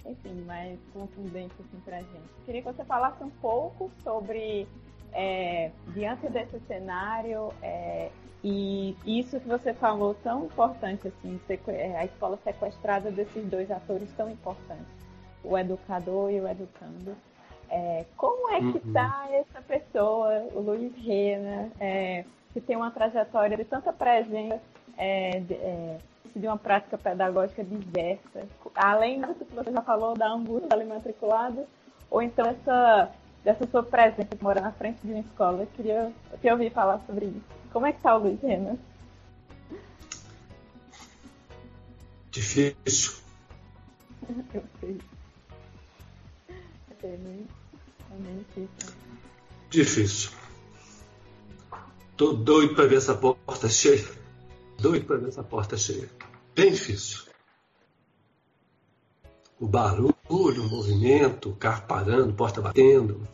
enfim, 0.04 0.34
mais 0.42 0.78
contundente 0.92 1.54
assim, 1.58 1.80
para 1.82 1.96
a 1.96 2.00
gente. 2.00 2.28
Queria 2.44 2.60
que 2.60 2.70
você 2.70 2.84
falasse 2.84 3.24
um 3.24 3.30
pouco 3.30 3.90
sobre, 4.04 4.68
é, 5.14 5.70
diante 5.94 6.28
desse 6.28 6.60
cenário, 6.68 7.54
é, 7.62 8.10
e 8.44 8.94
isso 9.06 9.40
que 9.40 9.48
você 9.48 9.72
falou 9.72 10.14
tão 10.22 10.44
importante, 10.44 11.08
assim, 11.08 11.40
é, 11.68 11.96
a 11.96 12.04
escola 12.04 12.38
sequestrada 12.44 13.10
desses 13.10 13.46
dois 13.46 13.70
atores 13.70 14.12
tão 14.14 14.30
importantes, 14.30 14.92
o 15.42 15.56
educador 15.56 16.30
e 16.30 16.38
o 16.38 16.46
educando. 16.46 17.16
É, 17.74 18.04
como 18.18 18.50
é 18.50 18.60
que 18.60 18.86
está 18.86 19.28
uhum. 19.30 19.34
essa 19.34 19.62
pessoa, 19.62 20.46
o 20.52 20.60
Luiz 20.60 20.94
Rena, 20.94 21.70
é, 21.80 22.22
que 22.52 22.60
tem 22.60 22.76
uma 22.76 22.90
trajetória 22.90 23.56
de 23.56 23.64
tanta 23.64 23.90
presença 23.90 24.60
é, 24.98 25.40
de, 25.40 25.54
é, 25.54 25.98
de, 26.36 26.46
uma 26.46 26.58
prática 26.58 26.98
pedagógica 26.98 27.64
diversa, 27.64 28.46
além 28.76 29.22
do 29.22 29.34
que 29.34 29.54
você 29.54 29.72
já 29.72 29.80
falou 29.80 30.14
da 30.14 30.28
angústia 30.28 30.68
ali 30.70 30.84
matriculado, 30.84 31.64
ou 32.10 32.20
então 32.20 32.44
essa, 32.44 33.10
dessa 33.42 33.66
sua 33.66 33.82
presença 33.82 34.36
de 34.36 34.44
morar 34.44 34.60
na 34.60 34.72
frente 34.72 35.00
de 35.00 35.10
uma 35.10 35.20
escola. 35.20 35.62
Eu 35.62 35.68
queria, 35.68 36.12
eu 36.30 36.36
queria 36.36 36.52
ouvir 36.52 36.70
falar 36.70 37.00
sobre 37.06 37.24
isso. 37.24 37.42
Como 37.72 37.86
é 37.86 37.92
que 37.92 38.00
está 38.00 38.14
o 38.14 38.18
Luiz 38.18 38.38
Rena? 38.42 38.76
Difícil. 42.30 43.14
eu 44.52 44.62
sei. 44.78 45.00
Eu 46.90 46.96
sei, 47.00 47.16
né? 47.16 47.61
Difícil. 49.70 50.30
Tô 52.16 52.32
doido 52.32 52.74
para 52.74 52.86
ver 52.86 52.96
essa 52.96 53.14
porta 53.14 53.68
cheia. 53.68 54.06
Doido 54.78 55.06
para 55.06 55.16
ver 55.16 55.28
essa 55.28 55.42
porta 55.42 55.76
cheia. 55.76 56.08
Bem 56.54 56.72
difícil. 56.72 57.22
O 59.58 59.66
barulho, 59.66 60.14
o 60.28 60.68
movimento, 60.68 61.50
o 61.50 61.56
carro 61.56 61.86
parando, 61.86 62.32
porta 62.34 62.60
batendo. 62.60 63.26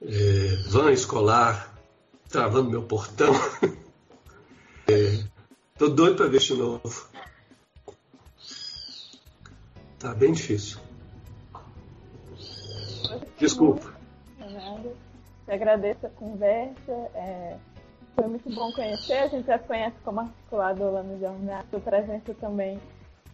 É, 0.00 0.56
van 0.68 0.92
escolar 0.92 1.74
travando 2.28 2.70
meu 2.70 2.82
portão. 2.82 3.32
É, 4.86 5.24
tô 5.78 5.88
doido 5.88 6.16
para 6.16 6.28
ver 6.28 6.40
de 6.40 6.52
novo. 6.52 7.08
Tá 9.98 10.12
bem 10.12 10.30
difícil. 10.30 10.83
Desculpa. 13.38 13.92
Te 15.46 15.52
agradeço 15.52 16.06
a 16.06 16.10
conversa. 16.10 16.92
É, 17.14 17.56
foi 18.14 18.26
muito 18.28 18.48
bom 18.54 18.72
conhecer. 18.72 19.14
A 19.14 19.26
gente 19.28 19.46
já 19.46 19.58
conhece 19.58 19.96
como 20.04 20.20
articulador 20.20 20.92
lá 20.92 21.02
no 21.02 21.18
jornal. 21.18 21.62
Sua 21.70 21.80
presença 21.80 22.34
também 22.34 22.80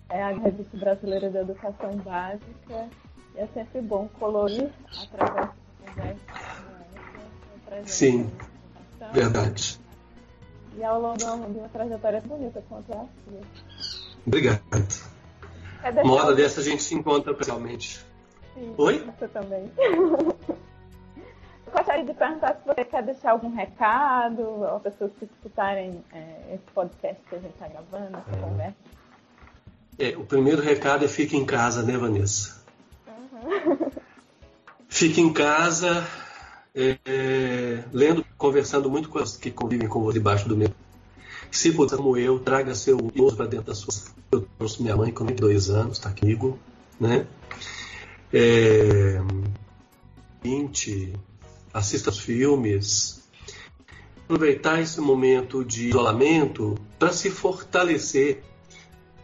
é 0.08 0.22
a 0.22 0.30
Revista 0.30 0.76
Brasileira 0.76 1.30
de 1.30 1.38
Educação 1.38 1.96
Básica. 1.98 2.88
E 3.34 3.38
é 3.38 3.46
sempre 3.54 3.80
bom 3.80 4.08
colorir 4.18 4.70
através 5.04 5.34
da 5.34 5.54
conversa. 5.94 6.20
Sim, 7.86 8.30
verdade. 9.12 9.80
E 10.76 10.84
ao 10.84 11.00
longo 11.00 11.16
de 11.16 11.24
uma 11.58 11.68
trajetória 11.68 12.20
bonita 12.22 12.62
quanto 12.68 12.92
a 12.92 12.96
sua. 12.96 13.40
Obrigado. 14.26 14.60
Uma 16.02 16.14
hora 16.14 16.34
dessa 16.34 16.60
a 16.60 16.64
gente 16.64 16.82
se 16.82 16.94
encontra 16.94 17.32
pessoalmente. 17.34 18.04
Sim, 18.60 18.74
Oi? 18.76 18.98
Você 18.98 19.28
também. 19.28 19.72
Eu 21.66 21.72
gostaria 21.72 22.04
de 22.04 22.12
perguntar 22.12 22.54
se 22.56 22.66
você 22.66 22.84
quer 22.84 23.02
deixar 23.02 23.30
algum 23.30 23.54
recado 23.54 24.66
às 24.66 24.82
pessoas 24.82 25.12
que 25.18 25.24
escutarem 25.24 26.04
é, 26.12 26.54
esse 26.54 26.64
podcast 26.74 27.22
que 27.26 27.36
a 27.36 27.38
gente 27.38 27.54
está 27.54 27.68
gravando, 27.68 28.18
essa 28.18 28.36
é. 28.36 28.40
conversa. 28.40 28.76
É, 29.98 30.16
o 30.16 30.24
primeiro 30.24 30.60
recado 30.60 31.06
é 31.06 31.08
fique 31.08 31.36
em 31.36 31.46
casa, 31.46 31.82
né, 31.82 31.96
Vanessa? 31.96 32.62
Uhum. 33.06 33.90
Fique 34.88 35.22
em 35.22 35.32
casa, 35.32 36.06
é, 36.74 36.98
é, 37.06 37.84
lendo, 37.92 38.26
conversando 38.36 38.90
muito 38.90 39.08
com 39.08 39.18
as 39.18 39.36
que 39.36 39.50
convivem 39.50 39.88
com 39.88 40.02
você 40.02 40.18
debaixo 40.18 40.48
do 40.48 40.56
meu. 40.56 40.70
Se 41.50 41.72
puder, 41.72 41.96
como 41.96 42.16
eu, 42.18 42.38
traga 42.40 42.74
seu 42.74 42.98
idoso 42.98 43.36
para 43.36 43.46
dentro 43.46 43.66
da 43.66 43.74
sua. 43.74 43.94
Eu 44.32 44.46
trouxe 44.58 44.82
minha 44.82 44.96
mãe 44.96 45.12
com 45.12 45.24
22 45.24 45.70
anos, 45.70 45.98
está 45.98 46.10
comigo, 46.10 46.58
né? 46.98 47.26
É, 48.32 49.20
20, 50.42 51.12
assista 51.72 52.12
filmes, 52.12 53.22
aproveitar 54.24 54.80
esse 54.80 55.00
momento 55.00 55.64
de 55.64 55.88
isolamento 55.88 56.76
para 56.98 57.12
se 57.12 57.30
fortalecer. 57.30 58.42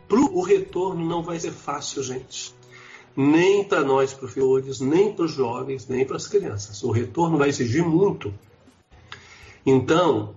Pro, 0.09 0.37
o 0.37 0.43
retorno 0.43 1.05
não 1.05 1.23
vai 1.23 1.39
ser 1.39 1.53
fácil, 1.53 2.03
gente. 2.03 2.55
Nem 3.17 3.65
para 3.65 3.83
nós 3.83 4.13
professores, 4.13 4.81
nem 4.81 5.13
para 5.13 5.25
os 5.25 5.33
jovens, 5.33 5.87
nem 5.89 6.05
para 6.05 6.17
as 6.17 6.27
crianças. 6.27 6.83
O 6.83 6.91
retorno 6.91 7.39
vai 7.39 7.49
exigir 7.49 7.85
muito. 7.85 8.35
Então, 9.65 10.35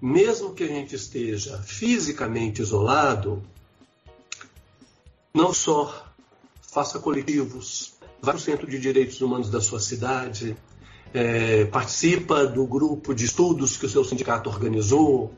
mesmo 0.00 0.54
que 0.54 0.64
a 0.64 0.68
gente 0.68 0.94
esteja 0.94 1.58
fisicamente 1.58 2.62
isolado, 2.62 3.42
não 5.34 5.52
só 5.52 6.06
faça 6.62 6.98
coletivos, 6.98 7.94
vá 8.22 8.32
para 8.32 8.36
o 8.36 8.40
Centro 8.40 8.66
de 8.66 8.78
Direitos 8.78 9.20
Humanos 9.20 9.50
da 9.50 9.60
sua 9.60 9.80
cidade, 9.80 10.56
é, 11.12 11.64
participa 11.64 12.46
do 12.46 12.64
grupo 12.66 13.14
de 13.14 13.24
estudos 13.24 13.76
que 13.76 13.86
o 13.86 13.88
seu 13.88 14.04
sindicato 14.04 14.48
organizou, 14.48 15.34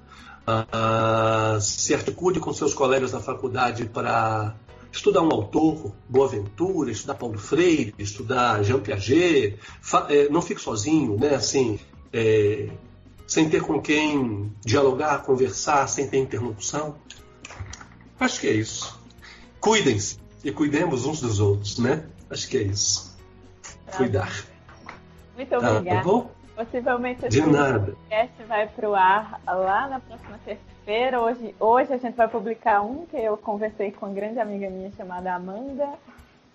uh, 0.47 1.61
se 1.61 1.95
articule 1.95 2.41
com 2.41 2.53
seus 2.53 2.75
colegas 2.75 3.13
da 3.13 3.21
faculdade 3.21 3.87
para 3.87 4.55
estudar 4.91 5.23
um 5.23 5.33
autor, 5.33 5.93
Boaventura, 6.09 6.91
estudar 6.91 7.15
Paulo 7.15 7.39
Freire, 7.39 7.95
estudar 7.99 8.63
Jean 8.63 8.81
Piaget, 8.81 9.59
é, 10.09 10.29
não 10.29 10.43
fique 10.43 10.61
sozinho, 10.61 11.17
né? 11.19 11.35
Assim, 11.35 11.79
é, 12.13 12.69
sem 13.27 13.49
ter 13.49 13.63
com 13.63 13.81
quem 13.81 14.53
dialogar, 14.65 15.23
conversar, 15.23 15.87
sem 15.89 16.07
ter 16.07 16.19
interrupção. 16.19 16.97
Acho 18.21 18.41
que 18.41 18.47
é 18.47 18.53
isso. 18.53 19.01
Cuidem-se 19.59 20.19
e 20.45 20.53
cuidemos 20.53 21.07
uns 21.07 21.21
dos 21.21 21.41
outros, 21.41 21.79
né? 21.79 22.05
Acho 22.33 22.49
que 22.49 22.57
é 22.57 22.63
isso. 22.63 23.15
Tá 23.87 23.99
Cuidar. 23.99 24.45
Muito 25.37 25.51
tá, 25.51 25.61
tá 25.61 25.71
obrigada. 25.71 25.99
Tá 25.99 26.05
bom? 26.05 26.31
Possivelmente 26.57 27.27
esse 27.27 27.43
podcast 27.43 28.43
vai 28.49 28.69
para 28.69 28.89
o 28.89 28.95
ar 28.95 29.41
lá 29.47 29.89
na 29.89 30.01
próxima 30.01 30.39
terça-feira. 30.45 31.21
Hoje, 31.21 31.55
hoje 31.61 31.93
a 31.93 31.99
gente 31.99 32.15
vai 32.15 32.29
publicar 32.29 32.81
um 32.81 33.05
que 33.07 33.17
eu 33.17 33.37
conversei 33.37 33.93
com 33.93 34.07
uma 34.07 34.15
grande 34.15 34.39
amiga 34.39 34.71
minha 34.71 34.91
chamada 34.93 35.35
Amanda. 35.35 35.89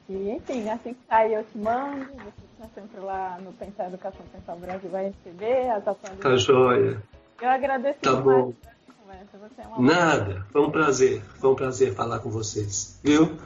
E, 0.09 0.31
enfim, 0.31 0.67
assim 0.69 0.93
que 0.93 0.99
sair 1.07 1.33
eu 1.33 1.43
te 1.43 1.57
mando. 1.57 2.05
Você 2.05 2.43
está 2.53 2.69
sempre 2.73 2.99
lá 2.99 3.37
no 3.39 3.53
Pensar 3.53 3.87
Educação 3.87 4.21
Pensar 4.31 4.55
Brasil 4.55 4.89
vai 4.89 5.05
receber 5.05 5.69
as 5.69 5.87
ações. 5.87 6.19
Tá 6.19 6.35
joia. 6.37 7.03
Eu 7.39 7.49
agradeço 7.49 7.99
tá 7.99 8.15
bom. 8.15 8.53
Você 9.31 9.61
é 9.61 9.67
uma 9.67 9.81
Nada, 9.81 10.45
foi 10.51 10.61
um 10.61 10.71
prazer. 10.71 11.21
Foi 11.39 11.51
um 11.51 11.55
prazer 11.55 11.93
falar 11.93 12.19
com 12.19 12.29
vocês. 12.29 12.99
Viu? 13.03 13.37